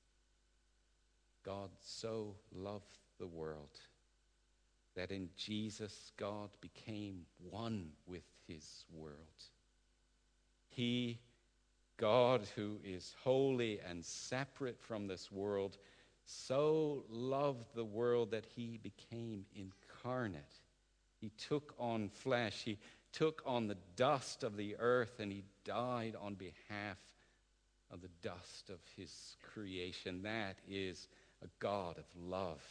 God 1.45 1.71
so 1.81 2.35
loved 2.55 2.99
the 3.19 3.27
world 3.27 3.79
that 4.95 5.11
in 5.11 5.29
Jesus 5.37 6.13
God 6.17 6.51
became 6.61 7.23
one 7.51 7.91
with 8.07 8.25
his 8.47 8.85
world. 8.93 9.17
He, 10.69 11.19
God 11.97 12.43
who 12.57 12.79
is 12.85 13.15
holy 13.23 13.81
and 13.81 14.05
separate 14.05 14.81
from 14.81 15.07
this 15.07 15.31
world, 15.31 15.79
so 16.25 17.05
loved 17.09 17.75
the 17.75 17.85
world 17.85 18.31
that 18.31 18.47
he 18.47 18.79
became 18.83 19.45
incarnate. 19.55 20.62
He 21.23 21.31
took 21.39 21.73
on 21.79 22.09
flesh. 22.09 22.63
He 22.65 22.79
took 23.13 23.43
on 23.47 23.69
the 23.69 23.79
dust 23.95 24.43
of 24.43 24.57
the 24.57 24.75
earth 24.81 25.21
and 25.21 25.31
he 25.31 25.45
died 25.65 26.17
on 26.21 26.35
behalf 26.35 26.99
of 27.93 28.03
the 28.03 28.11
dust 28.23 28.71
of 28.71 28.81
his 28.97 29.37
creation. 29.55 30.23
That 30.25 30.57
is 30.69 31.07
a 31.41 31.47
God 31.61 31.97
of 31.97 32.05
love. 32.21 32.65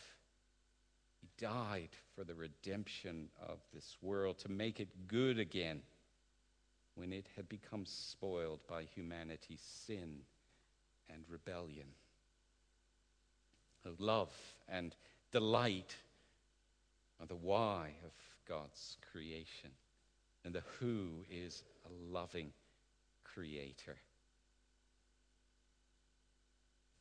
He 1.21 1.29
died 1.37 1.91
for 2.13 2.25
the 2.25 2.35
redemption 2.35 3.29
of 3.41 3.59
this 3.73 3.95
world 4.01 4.37
to 4.39 4.51
make 4.51 4.81
it 4.81 5.07
good 5.07 5.39
again 5.39 5.81
when 6.95 7.13
it 7.13 7.27
had 7.37 7.47
become 7.47 7.85
spoiled 7.85 8.59
by 8.67 8.83
humanity's 8.83 9.61
sin 9.87 10.17
and 11.09 11.23
rebellion. 11.29 11.87
Love 13.97 14.35
and 14.67 14.93
delight 15.31 15.95
are 17.21 17.27
the 17.27 17.35
why 17.35 17.91
of 18.03 18.11
God's 18.51 18.97
creation, 19.13 19.69
and 20.43 20.53
the 20.53 20.63
who 20.79 21.23
is 21.31 21.63
a 21.85 22.13
loving 22.13 22.51
creator. 23.23 23.95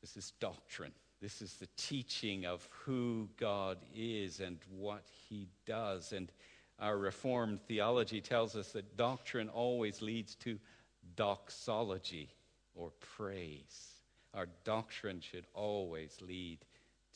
This 0.01 0.17
is 0.17 0.33
doctrine. 0.39 0.93
This 1.21 1.43
is 1.43 1.55
the 1.55 1.67
teaching 1.77 2.47
of 2.47 2.69
who 2.85 3.29
God 3.37 3.79
is 3.93 4.39
and 4.39 4.59
what 4.79 5.03
he 5.29 5.49
does. 5.67 6.13
And 6.13 6.31
our 6.79 6.97
Reformed 6.97 7.61
theology 7.67 8.21
tells 8.21 8.55
us 8.55 8.71
that 8.71 8.97
doctrine 8.97 9.49
always 9.49 10.01
leads 10.01 10.37
to 10.37 10.57
doxology 11.17 12.31
or 12.77 12.93
praise. 13.17 13.89
Our 14.35 14.47
doctrine 14.63 15.21
should 15.21 15.47
always 15.53 16.17
lead 16.21 16.59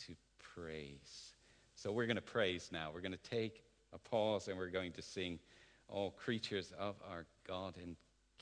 to 0.07 0.17
praise. 0.55 1.35
So 1.77 1.93
we're 1.93 2.07
going 2.07 2.17
to 2.17 2.23
praise 2.23 2.71
now. 2.73 2.91
We're 2.93 3.01
going 3.01 3.13
to 3.13 3.31
take 3.31 3.63
a 3.95 3.99
pause 3.99 4.49
and 4.49 4.59
we're 4.59 4.69
going 4.69 4.93
to 4.93 5.03
sing 5.03 5.39
all 5.89 6.11
creatures 6.11 6.73
of 6.79 6.97
our 7.09 7.27
God 7.47 7.77
and 7.83 7.97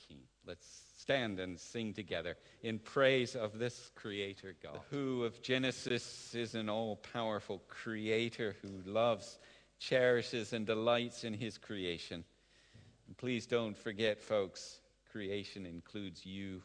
King. 0.07 0.19
Let's 0.45 0.67
stand 0.97 1.39
and 1.39 1.59
sing 1.59 1.93
together 1.93 2.35
in 2.61 2.79
praise 2.79 3.35
of 3.35 3.59
this 3.59 3.91
Creator 3.95 4.55
God. 4.61 4.79
Who 4.89 5.23
of 5.23 5.41
Genesis 5.41 6.33
is 6.35 6.55
an 6.55 6.69
all 6.69 6.97
powerful 6.97 7.61
Creator 7.67 8.55
who 8.61 8.89
loves, 8.89 9.37
cherishes, 9.79 10.53
and 10.53 10.65
delights 10.65 11.23
in 11.23 11.33
His 11.33 11.57
creation. 11.57 12.23
And 13.07 13.17
please 13.17 13.45
don't 13.45 13.77
forget, 13.77 14.21
folks, 14.21 14.79
creation 15.11 15.65
includes 15.65 16.25
you 16.25 16.63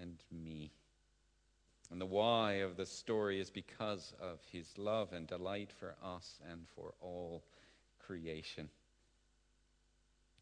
and 0.00 0.16
me. 0.32 0.70
And 1.90 2.00
the 2.00 2.06
why 2.06 2.54
of 2.54 2.76
the 2.76 2.86
story 2.86 3.40
is 3.40 3.50
because 3.50 4.12
of 4.20 4.40
His 4.50 4.76
love 4.76 5.12
and 5.12 5.26
delight 5.26 5.70
for 5.70 5.94
us 6.02 6.40
and 6.50 6.66
for 6.74 6.94
all 7.00 7.44
creation. 8.06 8.68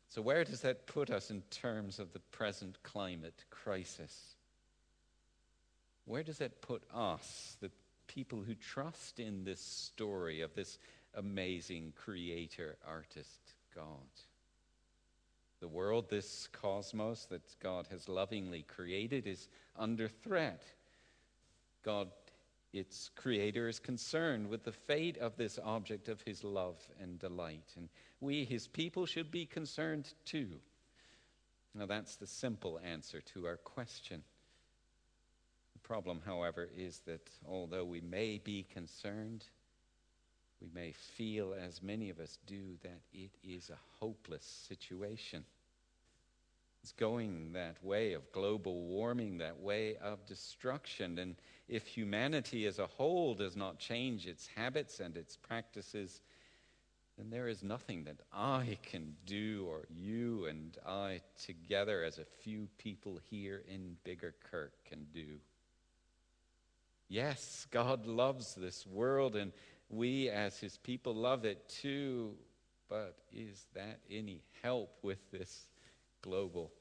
So, 0.08 0.22
where 0.22 0.44
does 0.44 0.60
that 0.60 0.86
put 0.86 1.10
us 1.10 1.30
in 1.30 1.42
terms 1.50 1.98
of 1.98 2.12
the 2.12 2.20
present 2.20 2.78
climate 2.82 3.44
crisis? 3.50 4.36
Where 6.04 6.22
does 6.22 6.38
that 6.38 6.60
put 6.60 6.82
us, 6.94 7.56
the 7.60 7.70
people 8.06 8.42
who 8.42 8.54
trust 8.54 9.18
in 9.18 9.44
this 9.44 9.60
story 9.60 10.42
of 10.42 10.54
this 10.54 10.78
amazing 11.14 11.94
creator, 11.96 12.76
artist, 12.86 13.40
God? 13.74 13.84
The 15.60 15.68
world, 15.68 16.10
this 16.10 16.48
cosmos 16.52 17.24
that 17.26 17.42
God 17.60 17.88
has 17.90 18.08
lovingly 18.08 18.62
created, 18.62 19.26
is 19.26 19.48
under 19.78 20.08
threat. 20.08 20.62
God, 21.82 22.08
its 22.74 23.10
creator, 23.14 23.68
is 23.68 23.78
concerned 23.78 24.48
with 24.48 24.64
the 24.64 24.72
fate 24.72 25.16
of 25.18 25.36
this 25.36 25.58
object 25.64 26.08
of 26.08 26.20
his 26.22 26.42
love 26.42 26.76
and 27.00 27.18
delight. 27.18 27.72
And 27.76 27.88
we, 28.20 28.44
his 28.44 28.66
people, 28.66 29.06
should 29.06 29.30
be 29.30 29.46
concerned 29.46 30.12
too. 30.24 30.48
Now, 31.74 31.86
that's 31.86 32.16
the 32.16 32.26
simple 32.26 32.80
answer 32.84 33.20
to 33.34 33.46
our 33.46 33.56
question. 33.56 34.22
The 35.72 35.80
problem, 35.80 36.20
however, 36.24 36.68
is 36.76 37.00
that 37.06 37.30
although 37.48 37.84
we 37.84 38.00
may 38.00 38.38
be 38.38 38.66
concerned, 38.72 39.44
we 40.60 40.68
may 40.74 40.92
feel, 40.92 41.54
as 41.54 41.82
many 41.82 42.10
of 42.10 42.18
us 42.18 42.38
do, 42.46 42.76
that 42.82 43.00
it 43.12 43.30
is 43.42 43.70
a 43.70 43.78
hopeless 44.00 44.44
situation. 44.68 45.44
It's 46.84 46.92
going 46.92 47.54
that 47.54 47.82
way 47.82 48.12
of 48.12 48.30
global 48.30 48.82
warming, 48.82 49.38
that 49.38 49.58
way 49.58 49.96
of 50.02 50.26
destruction. 50.26 51.18
And 51.18 51.34
if 51.66 51.86
humanity 51.86 52.66
as 52.66 52.78
a 52.78 52.86
whole 52.86 53.34
does 53.34 53.56
not 53.56 53.78
change 53.78 54.26
its 54.26 54.46
habits 54.54 55.00
and 55.00 55.16
its 55.16 55.34
practices, 55.34 56.20
then 57.16 57.30
there 57.30 57.48
is 57.48 57.62
nothing 57.62 58.04
that 58.04 58.18
I 58.30 58.76
can 58.82 59.14
do 59.24 59.64
or 59.66 59.86
you 59.88 60.44
and 60.44 60.76
I 60.86 61.22
together 61.42 62.04
as 62.04 62.18
a 62.18 62.26
few 62.42 62.68
people 62.76 63.18
here 63.30 63.62
in 63.66 63.96
Biggar 64.04 64.34
Kirk 64.50 64.74
can 64.86 65.06
do. 65.14 65.38
Yes, 67.08 67.66
God 67.70 68.06
loves 68.06 68.54
this 68.56 68.86
world 68.86 69.36
and 69.36 69.52
we 69.88 70.28
as 70.28 70.58
his 70.58 70.76
people 70.76 71.14
love 71.14 71.46
it 71.46 71.66
too, 71.66 72.34
but 72.90 73.16
is 73.32 73.64
that 73.72 74.00
any 74.10 74.42
help 74.60 74.98
with 75.00 75.30
this 75.30 75.64
global 76.24 76.72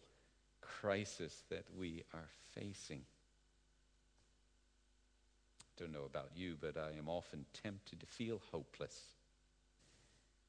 crisis 0.62 1.44
that 1.50 1.66
we 1.78 2.04
are 2.14 2.30
facing? 2.56 3.02
Don't 5.78 5.92
know 5.92 6.06
about 6.06 6.30
you, 6.36 6.56
but 6.62 6.78
I 6.78 6.98
am 6.98 7.10
often 7.10 7.46
tempted 7.62 8.00
to 8.00 8.06
feel 8.06 8.42
hopeless. 8.52 9.02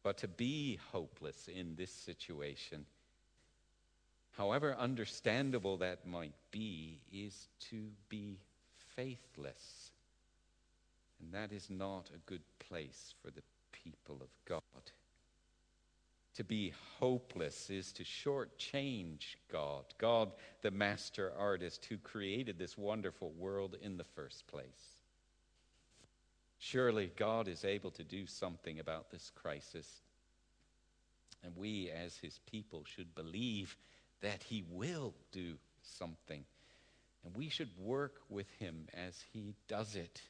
But 0.04 0.18
to 0.18 0.28
be 0.28 0.78
hopeless 0.92 1.48
in 1.48 1.74
this 1.74 1.90
situation, 1.90 2.84
however 4.36 4.76
understandable 4.78 5.78
that 5.78 6.06
might 6.06 6.34
be, 6.52 7.00
is 7.12 7.48
to 7.70 7.88
be 8.08 8.38
faithless. 8.94 9.90
And 11.20 11.32
that 11.32 11.52
is 11.52 11.68
not 11.70 12.10
a 12.14 12.30
good 12.30 12.42
place 12.68 13.14
for 13.22 13.30
the 13.30 13.42
people 13.72 14.18
of 14.20 14.28
God. 14.46 14.60
To 16.36 16.44
be 16.44 16.72
hopeless 16.98 17.70
is 17.70 17.92
to 17.92 18.02
shortchange 18.02 19.36
God, 19.52 19.84
God, 19.98 20.32
the 20.62 20.72
master 20.72 21.32
artist 21.38 21.86
who 21.86 21.96
created 21.98 22.58
this 22.58 22.76
wonderful 22.76 23.30
world 23.38 23.76
in 23.80 23.96
the 23.96 24.04
first 24.04 24.46
place. 24.48 24.98
Surely 26.58 27.12
God 27.16 27.46
is 27.46 27.64
able 27.64 27.92
to 27.92 28.02
do 28.02 28.26
something 28.26 28.80
about 28.80 29.10
this 29.10 29.30
crisis. 29.34 29.86
And 31.44 31.54
we, 31.56 31.90
as 31.90 32.16
his 32.16 32.40
people, 32.50 32.84
should 32.84 33.14
believe 33.14 33.76
that 34.22 34.42
he 34.42 34.64
will 34.70 35.14
do 35.30 35.54
something. 35.82 36.44
And 37.24 37.36
we 37.36 37.48
should 37.48 37.70
work 37.78 38.20
with 38.28 38.50
him 38.58 38.88
as 38.94 39.22
he 39.32 39.54
does 39.68 39.94
it. 39.94 40.22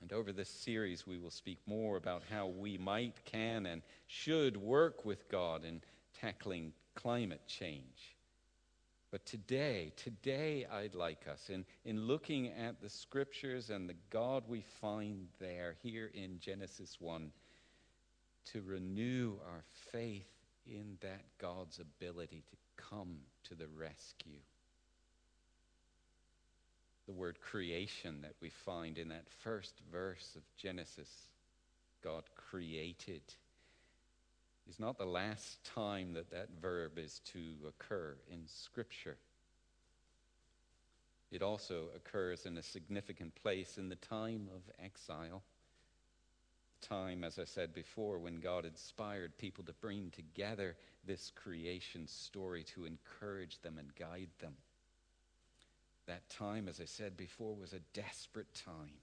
And 0.00 0.12
over 0.12 0.32
this 0.32 0.50
series, 0.50 1.06
we 1.06 1.18
will 1.18 1.30
speak 1.30 1.58
more 1.66 1.96
about 1.96 2.22
how 2.30 2.46
we 2.46 2.76
might, 2.76 3.24
can, 3.24 3.66
and 3.66 3.82
should 4.06 4.56
work 4.56 5.04
with 5.04 5.28
God 5.28 5.64
in 5.64 5.80
tackling 6.20 6.72
climate 6.94 7.46
change. 7.46 8.16
But 9.10 9.24
today, 9.24 9.92
today, 9.96 10.66
I'd 10.70 10.94
like 10.94 11.26
us, 11.28 11.48
in, 11.48 11.64
in 11.84 12.02
looking 12.02 12.48
at 12.48 12.80
the 12.80 12.90
scriptures 12.90 13.70
and 13.70 13.88
the 13.88 13.96
God 14.10 14.44
we 14.48 14.62
find 14.80 15.28
there, 15.38 15.76
here 15.82 16.10
in 16.12 16.38
Genesis 16.40 16.96
1, 17.00 17.30
to 18.52 18.62
renew 18.62 19.34
our 19.46 19.64
faith 19.92 20.28
in 20.66 20.98
that 21.00 21.24
God's 21.38 21.78
ability 21.78 22.42
to 22.50 22.56
come 22.76 23.18
to 23.44 23.54
the 23.54 23.68
rescue. 23.68 24.40
The 27.06 27.12
word 27.12 27.40
creation 27.40 28.22
that 28.22 28.34
we 28.40 28.50
find 28.50 28.98
in 28.98 29.08
that 29.08 29.28
first 29.28 29.74
verse 29.92 30.32
of 30.36 30.42
Genesis, 30.56 31.08
God 32.02 32.24
created 32.34 33.22
is 34.68 34.80
not 34.80 34.98
the 34.98 35.04
last 35.04 35.62
time 35.64 36.14
that 36.14 36.30
that 36.30 36.48
verb 36.60 36.98
is 36.98 37.20
to 37.32 37.54
occur 37.68 38.16
in 38.30 38.40
Scripture. 38.46 39.16
It 41.30 41.42
also 41.42 41.84
occurs 41.94 42.46
in 42.46 42.56
a 42.56 42.62
significant 42.62 43.34
place 43.40 43.78
in 43.78 43.88
the 43.88 43.96
time 43.96 44.48
of 44.54 44.62
exile. 44.84 45.42
Time, 46.80 47.24
as 47.24 47.38
I 47.38 47.44
said 47.44 47.72
before, 47.72 48.18
when 48.18 48.40
God 48.40 48.64
inspired 48.64 49.38
people 49.38 49.64
to 49.64 49.72
bring 49.74 50.10
together 50.10 50.76
this 51.04 51.32
creation 51.34 52.06
story 52.06 52.64
to 52.74 52.84
encourage 52.84 53.60
them 53.62 53.78
and 53.78 53.94
guide 53.94 54.30
them. 54.40 54.54
That 56.06 56.28
time, 56.28 56.68
as 56.68 56.80
I 56.80 56.84
said 56.84 57.16
before, 57.16 57.54
was 57.54 57.72
a 57.72 57.80
desperate 57.92 58.54
time. 58.54 59.00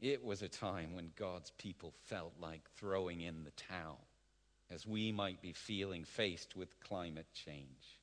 It 0.00 0.24
was 0.24 0.42
a 0.42 0.48
time 0.48 0.94
when 0.94 1.12
God's 1.16 1.50
people 1.58 1.92
felt 2.06 2.32
like 2.40 2.68
throwing 2.76 3.20
in 3.20 3.44
the 3.44 3.50
towel 3.52 4.00
as 4.70 4.86
we 4.86 5.12
might 5.12 5.42
be 5.42 5.52
feeling 5.52 6.04
faced 6.04 6.56
with 6.56 6.80
climate 6.80 7.26
change. 7.34 7.98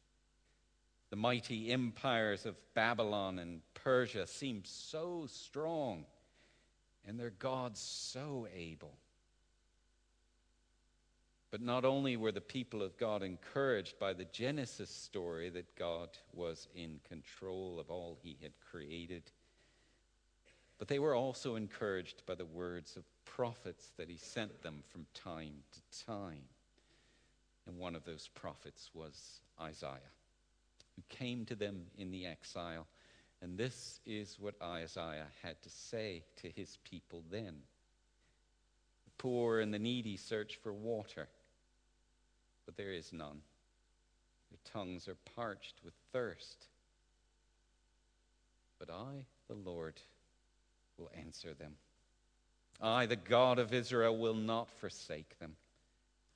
The 1.10 1.16
mighty 1.16 1.72
empires 1.72 2.46
of 2.46 2.56
Babylon 2.74 3.40
and 3.40 3.62
Persia 3.74 4.28
seemed 4.28 4.68
so 4.68 5.26
strong, 5.28 6.06
and 7.08 7.20
their 7.20 7.30
gods 7.32 7.80
so 7.80 8.48
able. 8.54 8.98
But 11.50 11.62
not 11.62 11.86
only 11.86 12.18
were 12.18 12.34
the 12.34 12.42
people 12.42 12.82
of 12.82 12.98
God 12.98 13.24
encouraged 13.24 13.98
by 14.00 14.14
the 14.14 14.26
Genesis 14.26 14.90
story 14.90 15.50
that 15.50 15.76
God 15.76 16.10
was 16.34 16.68
in 16.76 17.00
control 17.08 17.80
of 17.80 17.90
all 17.90 18.18
he 18.22 18.38
had 18.42 18.52
created, 18.70 19.24
but 20.78 20.88
they 20.88 21.00
were 21.00 21.16
also 21.16 21.56
encouraged 21.56 22.24
by 22.26 22.36
the 22.36 22.46
words 22.46 22.98
of 22.98 23.04
prophets 23.26 23.92
that 23.98 24.10
he 24.10 24.18
sent 24.18 24.62
them 24.62 24.84
from 24.90 25.06
time 25.14 25.54
to 25.72 26.06
time. 26.06 26.44
And 27.66 27.78
one 27.78 27.96
of 27.96 28.06
those 28.06 28.28
prophets 28.28 28.92
was 28.94 29.40
Isaiah, 29.60 30.14
who 30.96 31.04
came 31.10 31.46
to 31.46 31.56
them 31.56 31.86
in 31.98 32.12
the 32.12 32.26
exile. 32.26 32.88
And 33.42 33.58
this 33.58 34.00
is 34.06 34.38
what 34.40 34.56
Isaiah 34.62 35.28
had 35.44 35.62
to 35.64 35.70
say 35.70 36.24
to 36.42 36.50
his 36.50 36.78
people 36.84 37.24
then. 37.32 37.56
The 39.06 39.12
poor 39.18 39.60
and 39.60 39.74
the 39.74 39.80
needy 39.80 40.18
search 40.18 40.58
for 40.62 40.74
water, 40.74 41.28
but 42.68 42.78
there 42.78 42.92
is 42.92 43.12
none. 43.12 43.42
Their 44.52 44.60
tongues 44.72 45.08
are 45.08 45.18
parched 45.36 45.76
with 45.84 45.94
thirst. 46.14 46.68
But 48.78 48.92
I, 48.92 49.26
the 49.48 49.56
Lord, 49.56 49.96
will 51.00 51.10
answer 51.18 51.56
them. 51.56 51.74
I, 52.80 53.08
the 53.08 53.16
God 53.16 53.58
of 53.58 53.74
Israel, 53.74 54.16
will 54.16 54.36
not 54.36 54.70
forsake 54.70 55.40
them. 55.40 55.56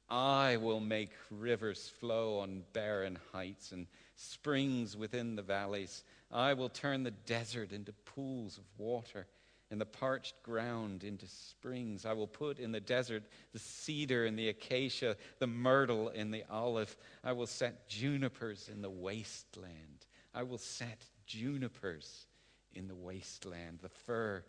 I 0.09 0.57
will 0.57 0.79
make 0.79 1.11
rivers 1.29 1.91
flow 1.99 2.39
on 2.39 2.63
barren 2.73 3.19
heights 3.31 3.71
and 3.71 3.85
springs 4.15 4.97
within 4.97 5.35
the 5.35 5.41
valleys. 5.41 6.03
I 6.31 6.53
will 6.53 6.69
turn 6.69 7.03
the 7.03 7.11
desert 7.11 7.71
into 7.71 7.91
pools 7.91 8.57
of 8.57 8.63
water 8.77 9.27
and 9.71 9.81
the 9.81 9.85
parched 9.85 10.43
ground 10.43 11.03
into 11.03 11.25
springs. 11.25 12.05
I 12.05 12.13
will 12.13 12.27
put 12.27 12.59
in 12.59 12.71
the 12.71 12.79
desert 12.79 13.23
the 13.53 13.59
cedar 13.59 14.25
and 14.25 14.37
the 14.37 14.49
acacia, 14.49 15.15
the 15.39 15.47
myrtle 15.47 16.09
and 16.09 16.33
the 16.33 16.43
olive. 16.49 16.95
I 17.23 17.31
will 17.31 17.47
set 17.47 17.87
junipers 17.87 18.69
in 18.71 18.81
the 18.81 18.89
wasteland. 18.89 20.05
I 20.35 20.43
will 20.43 20.57
set 20.57 21.05
junipers 21.25 22.27
in 22.73 22.87
the 22.87 22.95
wasteland, 22.95 23.79
the 23.81 23.89
fir 23.89 24.43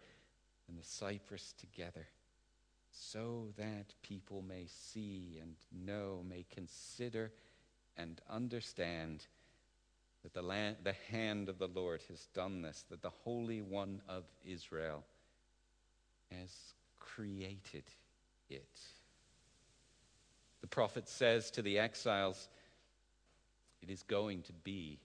and 0.69 0.79
the 0.79 0.85
cypress 0.85 1.55
together 1.59 2.07
so 2.93 3.49
that 3.57 3.95
people 4.03 4.43
may 4.43 4.67
see 4.67 5.39
and 5.41 5.55
know, 5.73 6.23
may 6.29 6.45
consider 6.51 7.33
and 7.97 8.21
understand 8.29 9.27
that 10.23 10.35
the, 10.35 10.43
land, 10.43 10.77
the 10.85 10.95
hand 11.11 11.49
of 11.49 11.59
the 11.59 11.69
Lord 11.69 12.03
has 12.09 12.27
done 12.35 12.63
this, 12.63 12.85
that 12.91 13.03
the 13.03 13.11
Holy 13.25 13.63
One 13.63 14.03
of 14.09 14.25
Israel 14.45 15.05
has 16.41 16.51
created 16.99 17.85
it. 18.49 18.81
The 20.61 20.67
prophet 20.69 21.09
says 21.09 21.51
to 21.53 21.63
the 21.63 21.79
exiles, 21.79 22.49
it 23.83 23.91
is 23.91 24.03
going 24.05 24.43
to 24.43 24.53
be 24.53 24.99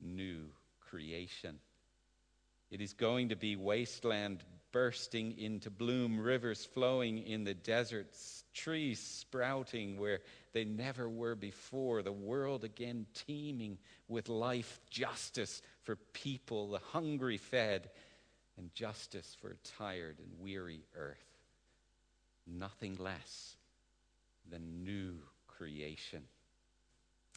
new 0.00 0.46
creation. 0.90 1.58
It 2.70 2.80
is 2.80 2.92
going 2.92 3.28
to 3.28 3.36
be 3.36 3.54
wasteland 3.54 4.42
bursting 4.72 5.38
into 5.38 5.70
bloom, 5.70 6.20
rivers 6.20 6.64
flowing 6.64 7.18
in 7.26 7.44
the 7.44 7.54
deserts, 7.54 8.44
trees 8.52 9.00
sprouting 9.00 9.98
where 9.98 10.18
they 10.52 10.64
never 10.64 11.08
were 11.08 11.34
before, 11.34 12.02
the 12.02 12.12
world 12.12 12.64
again 12.64 13.06
teeming 13.26 13.78
with 14.08 14.28
life, 14.28 14.80
justice 14.90 15.62
for 15.84 15.96
people, 16.12 16.70
the 16.72 16.80
hungry 16.92 17.38
fed, 17.38 17.88
and 18.58 18.72
justice 18.74 19.36
for 19.40 19.50
a 19.50 19.78
tired 19.78 20.18
and 20.18 20.28
weary 20.40 20.82
earth. 20.96 21.38
Nothing 22.46 22.96
less 22.98 23.56
than 24.50 24.84
new 24.84 25.18
creation. 25.46 26.22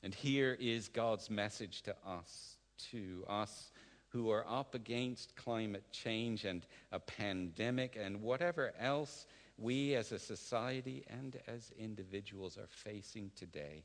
And 0.03 0.13
here 0.13 0.55
is 0.59 0.87
God's 0.87 1.29
message 1.29 1.81
to 1.83 1.95
us, 2.05 2.57
to 2.91 3.25
us 3.27 3.71
who 4.09 4.31
are 4.31 4.45
up 4.47 4.75
against 4.75 5.35
climate 5.35 5.83
change 5.91 6.45
and 6.45 6.65
a 6.91 6.99
pandemic 6.99 7.97
and 7.99 8.21
whatever 8.21 8.73
else 8.79 9.27
we 9.57 9.95
as 9.95 10.11
a 10.11 10.19
society 10.19 11.03
and 11.09 11.37
as 11.47 11.71
individuals 11.77 12.57
are 12.57 12.69
facing 12.69 13.29
today. 13.35 13.83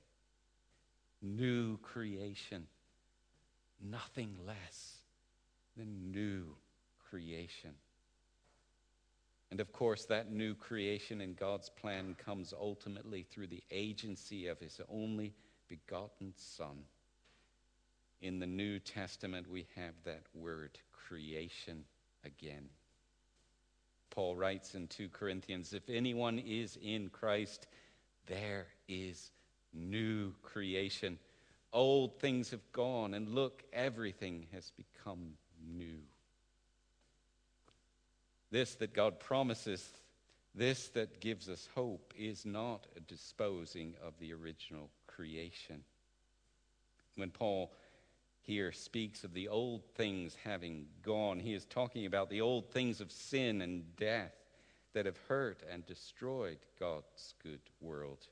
New 1.20 1.78
creation, 1.78 2.66
nothing 3.82 4.37
less 4.47 4.99
than 5.76 6.12
new 6.12 6.55
creation. 7.15 7.71
And 9.53 9.61
of 9.61 9.73
course, 9.73 10.05
that 10.07 10.33
new 10.33 10.53
creation 10.53 11.21
in 11.21 11.35
God's 11.35 11.69
plan 11.69 12.17
comes 12.19 12.53
ultimately 12.53 13.23
through 13.23 13.47
the 13.47 13.62
agency 13.71 14.49
of 14.49 14.59
His 14.59 14.81
only 14.89 15.33
begotten 15.69 16.33
Son. 16.37 16.83
In 18.21 18.41
the 18.41 18.49
New 18.49 18.81
Testament, 18.81 19.49
we 19.49 19.69
have 19.77 19.95
that 20.05 20.25
word, 20.35 20.77
creation, 20.91 21.85
again. 22.25 22.69
Paul 24.11 24.35
writes 24.35 24.75
in 24.75 24.89
2 24.89 25.09
Corinthians 25.11 25.73
if 25.73 25.89
anyone 25.89 26.41
is 26.41 26.77
in 26.83 27.11
Christ, 27.11 27.69
there 28.27 28.67
is 28.89 29.31
new 29.73 30.33
creation. 30.43 31.17
Old 31.73 32.19
things 32.19 32.51
have 32.51 32.73
gone, 32.73 33.15
and 33.15 33.29
look, 33.29 33.62
everything 33.73 34.47
has 34.53 34.73
become 34.77 35.35
new. 35.65 36.01
This 38.55 38.76
that 38.76 38.94
God 38.94 39.18
promises, 39.18 39.84
this 40.55 40.86
that 40.90 41.18
gives 41.18 41.48
us 41.48 41.68
hope, 41.74 42.14
is 42.16 42.46
not 42.46 42.86
a 42.96 43.00
disposing 43.00 43.94
of 44.00 44.16
the 44.20 44.32
original 44.32 44.90
creation. 45.09 45.82
When 47.16 47.30
Paul 47.30 47.72
here 48.42 48.70
speaks 48.70 49.24
of 49.24 49.34
the 49.34 49.48
old 49.48 49.82
things 49.96 50.36
having 50.44 50.86
gone, 51.02 51.40
he 51.40 51.52
is 51.52 51.64
talking 51.64 52.07
about 52.07 52.30
the 52.30 52.42
old 52.42 52.70
things 52.70 53.00
of 53.00 53.11
sin 53.11 53.61
and 53.61 53.96
death 53.96 54.36
that 54.92 55.07
have 55.07 55.18
hurt 55.28 55.64
and 55.68 55.84
destroyed 55.84 56.59
God's 56.78 57.34
good 57.42 57.59
world. 57.80 58.28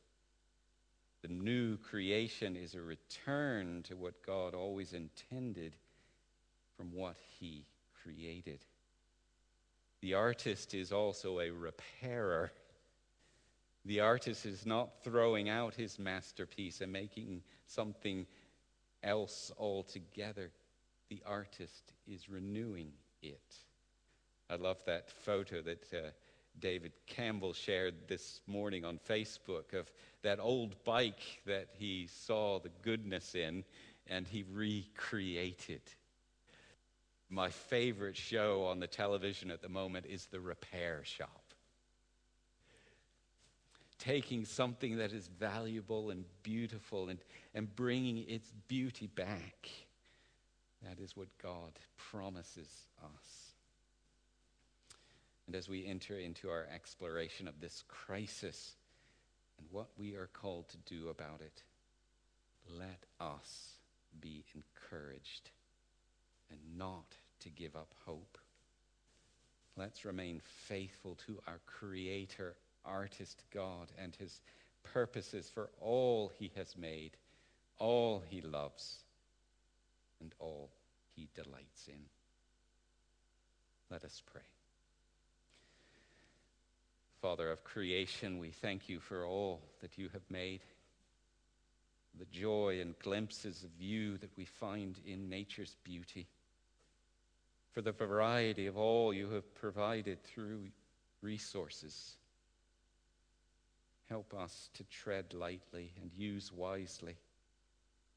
The 1.23 1.35
new 1.35 1.79
creation 1.79 2.55
is 2.55 2.77
a 2.77 2.81
return 2.81 3.83
to 3.89 3.97
what 3.97 4.25
God 4.25 4.55
always 4.55 4.93
intended 4.93 5.75
from 6.77 6.93
what 6.93 7.17
he 7.41 7.67
created. 8.05 8.61
The 10.03 10.15
artist 10.15 10.75
is 10.75 10.91
also 10.91 11.39
a 11.39 11.51
repairer. 11.51 12.51
The 13.85 14.01
artist 14.01 14.45
is 14.45 14.67
not 14.67 15.05
throwing 15.05 15.49
out 15.49 15.75
his 15.75 15.99
masterpiece 15.99 16.81
and 16.81 16.93
making 16.93 17.43
something 17.67 18.27
else 19.05 19.53
altogether. 19.57 20.51
The 21.09 21.23
artist 21.25 21.93
is 22.09 22.29
renewing 22.29 22.93
it. 23.23 23.55
I 24.51 24.57
love 24.57 24.85
that 24.87 25.09
photo 25.09 25.63
that 25.63 25.95
uh, 25.95 26.11
David 26.59 26.93
Campbell 27.07 27.53
shared 27.53 27.95
this 28.09 28.41
morning 28.49 28.85
on 28.85 28.99
Facebook 29.09 29.73
of 29.73 29.89
that 30.23 30.41
old 30.41 30.83
bike 30.85 31.41
that 31.47 31.69
he 31.79 32.09
saw 32.09 32.59
the 32.59 32.71
goodness 32.83 33.37
in 33.37 33.63
and 34.09 34.27
he 34.27 34.45
recreated. 34.53 35.83
My 37.33 37.49
favorite 37.49 38.17
show 38.17 38.67
on 38.67 38.79
the 38.79 38.87
television 38.87 39.51
at 39.51 39.63
the 39.63 39.69
moment 39.69 40.05
is 40.07 40.27
The 40.27 40.41
Repair 40.41 41.01
Shop 41.03 41.43
taking 44.03 44.45
something 44.45 44.97
that 44.97 45.13
is 45.13 45.29
valuable 45.39 46.11
and 46.11 46.25
beautiful 46.43 47.09
and, 47.09 47.21
and 47.55 47.75
bringing 47.77 48.29
its 48.29 48.53
beauty 48.67 49.07
back. 49.07 49.69
That 50.83 50.99
is 50.99 51.17
what 51.17 51.29
God 51.41 51.79
promises 51.97 52.69
us. 53.05 53.53
And 55.47 55.55
as 55.55 55.69
we 55.69 55.87
enter 55.87 56.19
into 56.19 56.51
our 56.51 56.67
exploration 56.75 57.47
of 57.47 57.61
this 57.61 57.85
crisis 57.87 58.75
and 59.59 59.69
what 59.71 59.89
we 59.97 60.17
are 60.17 60.29
called 60.33 60.69
to 60.71 60.79
do 60.79 61.09
about 61.09 61.41
it, 61.41 61.63
let 62.77 63.05
us 63.21 63.75
be 64.21 64.45
encouraged 64.55 65.51
and 66.51 66.59
not 66.77 67.15
to 67.43 67.49
give 67.51 67.77
up 67.77 67.95
hope. 68.07 68.39
Let's 69.77 70.05
remain 70.05 70.41
faithful 70.67 71.17
to 71.27 71.39
our 71.47 71.61
Creator 71.67 72.55
artist 72.85 73.43
God 73.53 73.91
and 73.99 74.15
his 74.17 74.41
purposes 74.83 75.51
for 75.53 75.71
all 75.81 76.33
he 76.39 76.51
has 76.57 76.77
made, 76.77 77.13
all 77.79 78.23
he 78.29 78.41
loves, 78.41 78.99
and 80.21 80.35
all 80.39 80.71
he 81.15 81.29
delights 81.35 81.89
in. 81.89 82.05
Let 83.91 84.05
us 84.05 84.23
pray. 84.33 84.43
Father 87.21 87.51
of 87.51 87.63
creation, 87.63 88.39
we 88.39 88.51
thank 88.51 88.89
you 88.89 88.99
for 88.99 89.25
all 89.25 89.61
that 89.81 89.97
you 89.97 90.09
have 90.13 90.29
made, 90.29 90.61
the 92.19 92.25
joy 92.27 92.81
and 92.81 92.99
glimpses 92.99 93.63
of 93.63 93.71
you 93.81 94.19
that 94.19 94.37
we 94.37 94.45
find 94.45 94.97
in 95.07 95.29
nature's 95.29 95.77
beauty, 95.85 96.27
for 97.73 97.83
the 97.83 97.93
variety 97.93 98.67
of 98.67 98.77
all 98.77 99.13
you 99.13 99.31
have 99.31 99.55
provided 99.55 100.23
through 100.23 100.69
resources 101.21 102.17
Help 104.13 104.35
us 104.35 104.69
to 104.75 104.85
tread 104.85 105.33
lightly 105.33 105.91
and 105.99 106.11
use 106.15 106.53
wisely, 106.53 107.17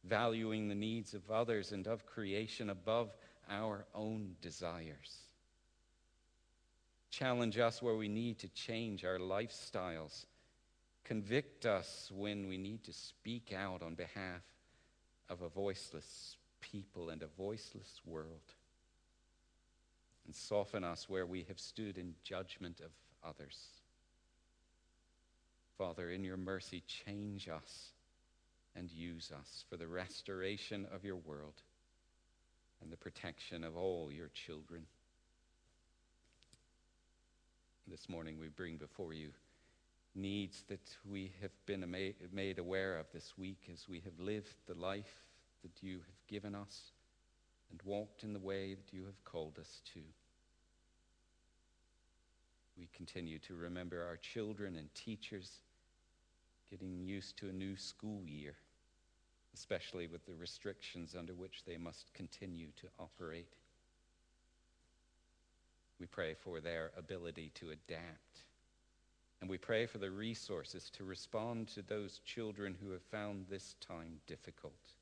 valuing 0.04 0.68
the 0.68 0.76
needs 0.76 1.14
of 1.14 1.32
others 1.32 1.72
and 1.72 1.88
of 1.88 2.06
creation 2.06 2.70
above 2.70 3.16
our 3.50 3.86
own 3.96 4.36
desires. 4.42 5.20
Challenge 7.12 7.58
us 7.60 7.82
where 7.82 7.96
we 7.96 8.10
need 8.10 8.40
to 8.40 8.50
change 8.50 9.06
our 9.06 9.20
lifestyles. 9.20 10.26
Convict 11.06 11.66
us 11.66 12.12
when 12.14 12.50
we 12.50 12.58
need 12.58 12.84
to 12.84 12.92
speak 12.92 13.54
out 13.58 13.82
on 13.82 13.96
behalf 13.96 14.44
of 15.30 15.44
a 15.44 15.48
voiceless 15.48 16.36
people 16.60 17.10
and 17.10 17.24
a 17.24 17.28
voiceless 17.38 18.02
world. 18.06 18.54
And 20.26 20.36
soften 20.36 20.84
us 20.84 21.08
where 21.08 21.26
we 21.26 21.44
have 21.48 21.60
stood 21.60 21.98
in 21.98 22.16
judgment 22.24 22.80
of 22.80 22.92
others. 23.24 23.58
Father, 25.78 26.10
in 26.10 26.24
your 26.24 26.38
mercy, 26.38 26.84
change 26.88 27.48
us 27.48 27.90
and 28.76 28.92
use 28.92 29.32
us 29.38 29.66
for 29.70 29.78
the 29.78 29.88
restoration 29.88 30.88
of 30.94 31.04
your 31.04 31.18
world 31.18 31.62
and 32.82 32.92
the 32.92 32.98
protection 32.98 33.64
of 33.64 33.78
all 33.78 34.12
your 34.12 34.30
children. 34.30 34.84
This 37.88 38.10
morning 38.10 38.40
we 38.40 38.48
bring 38.48 38.78
before 38.78 39.14
you 39.14 39.30
needs 40.16 40.64
that 40.70 40.96
we 41.10 41.34
have 41.42 41.52
been 41.66 41.86
made 42.32 42.58
aware 42.58 42.98
of 42.98 43.06
this 43.14 43.34
week 43.38 43.70
as 43.72 43.88
we 43.88 44.00
have 44.00 44.18
lived 44.18 44.56
the 44.66 44.74
life 44.74 45.24
that 45.62 45.84
you 45.84 45.98
have 45.98 46.28
given 46.28 46.56
us 46.56 46.94
and 47.76 47.82
walked 47.84 48.24
in 48.24 48.32
the 48.32 48.40
way 48.40 48.74
that 48.74 48.94
you 48.94 49.04
have 49.04 49.26
called 49.26 49.58
us 49.60 49.82
to. 49.94 50.00
We 52.78 52.88
continue 52.96 53.38
to 53.40 53.56
remember 53.56 54.02
our 54.02 54.16
children 54.16 54.78
and 54.78 54.94
teachers 54.96 55.60
getting 56.70 57.02
used 57.02 57.38
to 57.38 57.50
a 57.50 57.54
new 57.54 57.76
school 57.76 58.22
year, 58.26 58.56
especially 59.54 60.08
with 60.08 60.26
the 60.26 60.36
restrictions 60.36 61.16
under 61.18 61.34
which 61.34 61.64
they 61.66 61.78
must 61.78 62.14
continue 62.14 62.68
to 62.80 62.88
operate. 62.98 63.54
We 66.00 66.06
pray 66.06 66.34
for 66.34 66.62
their 66.62 66.92
ability 66.98 67.52
to 67.56 67.72
adapt. 67.72 68.40
And 69.42 69.50
we 69.50 69.58
pray 69.58 69.86
for 69.86 69.98
the 69.98 70.12
resources 70.12 70.90
to 70.92 71.04
respond 71.04 71.68
to 71.70 71.82
those 71.82 72.22
children 72.26 72.76
who 72.82 72.92
have 72.92 73.04
found 73.04 73.46
this 73.50 73.76
time 73.82 74.20
difficult. 74.28 74.94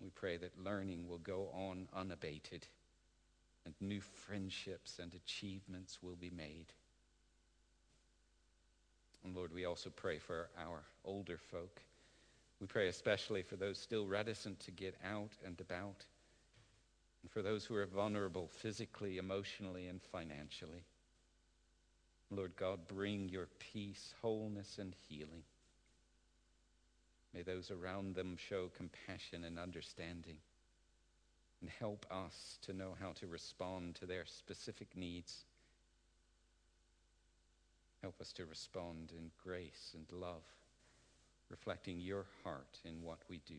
We 0.00 0.10
pray 0.10 0.36
that 0.36 0.64
learning 0.64 1.08
will 1.08 1.18
go 1.18 1.50
on 1.52 1.88
unabated 1.94 2.66
and 3.64 3.74
new 3.80 4.00
friendships 4.00 4.98
and 4.98 5.12
achievements 5.14 5.98
will 6.02 6.16
be 6.16 6.30
made. 6.30 6.66
And 9.24 9.34
Lord, 9.34 9.52
we 9.52 9.64
also 9.64 9.90
pray 9.90 10.18
for 10.18 10.48
our 10.58 10.82
older 11.04 11.36
folk. 11.36 11.80
We 12.60 12.66
pray 12.66 12.88
especially 12.88 13.42
for 13.42 13.56
those 13.56 13.78
still 13.78 14.06
reticent 14.06 14.60
to 14.60 14.70
get 14.70 14.94
out 15.04 15.30
and 15.44 15.60
about. 15.60 16.04
and 17.22 17.30
for 17.30 17.42
those 17.42 17.64
who 17.64 17.74
are 17.74 17.86
vulnerable 17.86 18.48
physically, 18.48 19.18
emotionally, 19.18 19.88
and 19.88 20.00
financially. 20.02 20.84
Lord 22.30 22.56
God, 22.56 22.86
bring 22.86 23.28
your 23.28 23.48
peace, 23.58 24.14
wholeness, 24.22 24.78
and 24.78 24.94
healing. 25.08 25.42
May 27.34 27.42
those 27.42 27.70
around 27.70 28.14
them 28.14 28.36
show 28.36 28.70
compassion 28.76 29.44
and 29.44 29.58
understanding 29.58 30.38
and 31.60 31.70
help 31.78 32.06
us 32.10 32.58
to 32.62 32.72
know 32.72 32.94
how 33.00 33.12
to 33.12 33.26
respond 33.26 33.96
to 33.96 34.06
their 34.06 34.24
specific 34.24 34.96
needs. 34.96 35.44
Help 38.02 38.20
us 38.20 38.32
to 38.34 38.44
respond 38.44 39.12
in 39.16 39.30
grace 39.42 39.94
and 39.94 40.06
love, 40.12 40.44
reflecting 41.50 42.00
your 42.00 42.26
heart 42.44 42.78
in 42.84 43.02
what 43.02 43.18
we 43.28 43.40
do. 43.46 43.54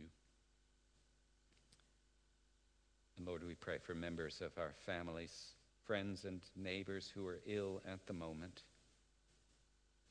And 3.18 3.28
Lord, 3.28 3.46
we 3.46 3.56
pray 3.56 3.80
for 3.80 3.94
members 3.94 4.42
of 4.42 4.58
our 4.58 4.74
families, 4.86 5.56
friends, 5.86 6.24
and 6.24 6.40
neighbors 6.56 7.12
who 7.14 7.28
are 7.28 7.42
ill 7.46 7.82
at 7.86 8.08
the 8.08 8.14
moment. 8.14 8.62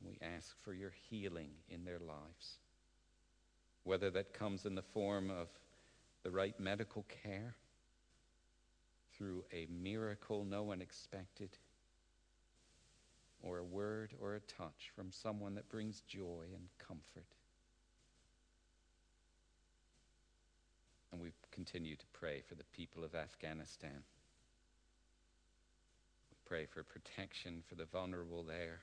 We 0.05 0.19
ask 0.21 0.55
for 0.63 0.75
your 0.75 0.93
healing 1.09 1.51
in 1.71 1.87
their 1.87 1.99
lives, 1.99 2.59
whether 3.85 4.11
that 4.11 4.33
comes 4.33 4.67
in 4.67 4.75
the 4.75 4.83
form 4.83 5.31
of 5.31 5.49
the 6.23 6.31
right 6.31 6.59
medical 6.59 7.05
care, 7.25 7.55
through 9.17 9.45
a 9.53 9.67
miracle 9.71 10.45
no 10.45 10.63
one 10.63 10.81
expected, 10.81 11.51
or 13.43 13.59
a 13.59 13.65
word 13.65 14.13
or 14.21 14.35
a 14.35 14.41
touch 14.41 14.91
from 14.95 15.11
someone 15.11 15.55
that 15.55 15.69
brings 15.69 16.03
joy 16.09 16.45
and 16.55 16.69
comfort. 16.79 17.27
And 21.13 21.21
we 21.21 21.33
continue 21.51 21.97
to 21.97 22.07
pray 22.13 22.43
for 22.47 22.55
the 22.55 22.65
people 22.77 23.05
of 23.05 23.15
Afghanistan. 23.15 24.03
We 26.31 26.37
pray 26.45 26.67
for 26.67 26.83
protection 26.83 27.63
for 27.69 27.75
the 27.75 27.87
vulnerable 27.87 28.43
there. 28.43 28.81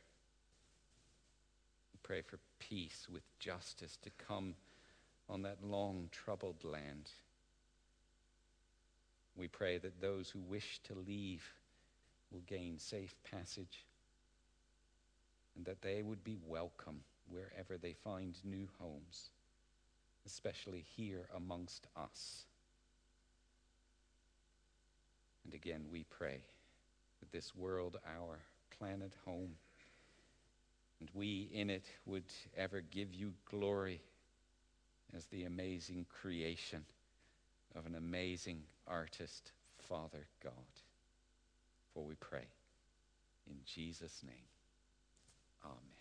We 1.94 2.00
pray 2.04 2.22
for 2.22 2.40
peace 2.60 3.08
with 3.12 3.24
justice 3.40 3.98
to 4.02 4.10
come 4.28 4.56
on 5.30 5.42
that 5.44 5.64
long 5.64 6.10
troubled 6.12 6.64
land. 6.64 7.12
We 9.36 9.48
pray 9.48 9.78
that 9.80 10.02
those 10.02 10.30
who 10.30 10.40
wish 10.40 10.80
to 10.86 10.94
leave 10.94 11.44
will 12.32 12.44
gain 12.48 12.80
safe 12.80 13.16
passage 13.30 13.86
and 15.56 15.66
that 15.66 15.82
they 15.82 16.02
would 16.02 16.24
be 16.24 16.38
welcome 16.46 17.02
wherever 17.30 17.78
they 17.78 17.94
find 17.94 18.38
new 18.44 18.68
homes 18.80 19.30
especially 20.26 20.84
here 20.96 21.28
amongst 21.36 21.88
us. 21.96 22.46
And 25.44 25.54
again, 25.54 25.86
we 25.92 26.04
pray 26.10 26.40
that 27.20 27.32
this 27.32 27.56
world, 27.56 27.98
our 28.18 28.40
planet 28.78 29.14
home, 29.26 29.52
and 31.00 31.10
we 31.14 31.50
in 31.54 31.70
it 31.70 31.86
would 32.06 32.24
ever 32.58 32.82
give 32.82 33.14
you 33.14 33.34
glory 33.50 34.02
as 35.16 35.26
the 35.26 35.44
amazing 35.44 36.06
creation 36.22 36.86
of 37.76 37.86
an 37.86 37.96
amazing 37.96 38.62
artist, 38.88 39.52
Father 39.90 40.26
God. 40.44 40.54
For 41.94 42.04
we 42.04 42.16
pray 42.16 42.46
in 43.48 43.58
Jesus' 43.66 44.22
name. 44.24 44.36
Amen. 45.64 45.95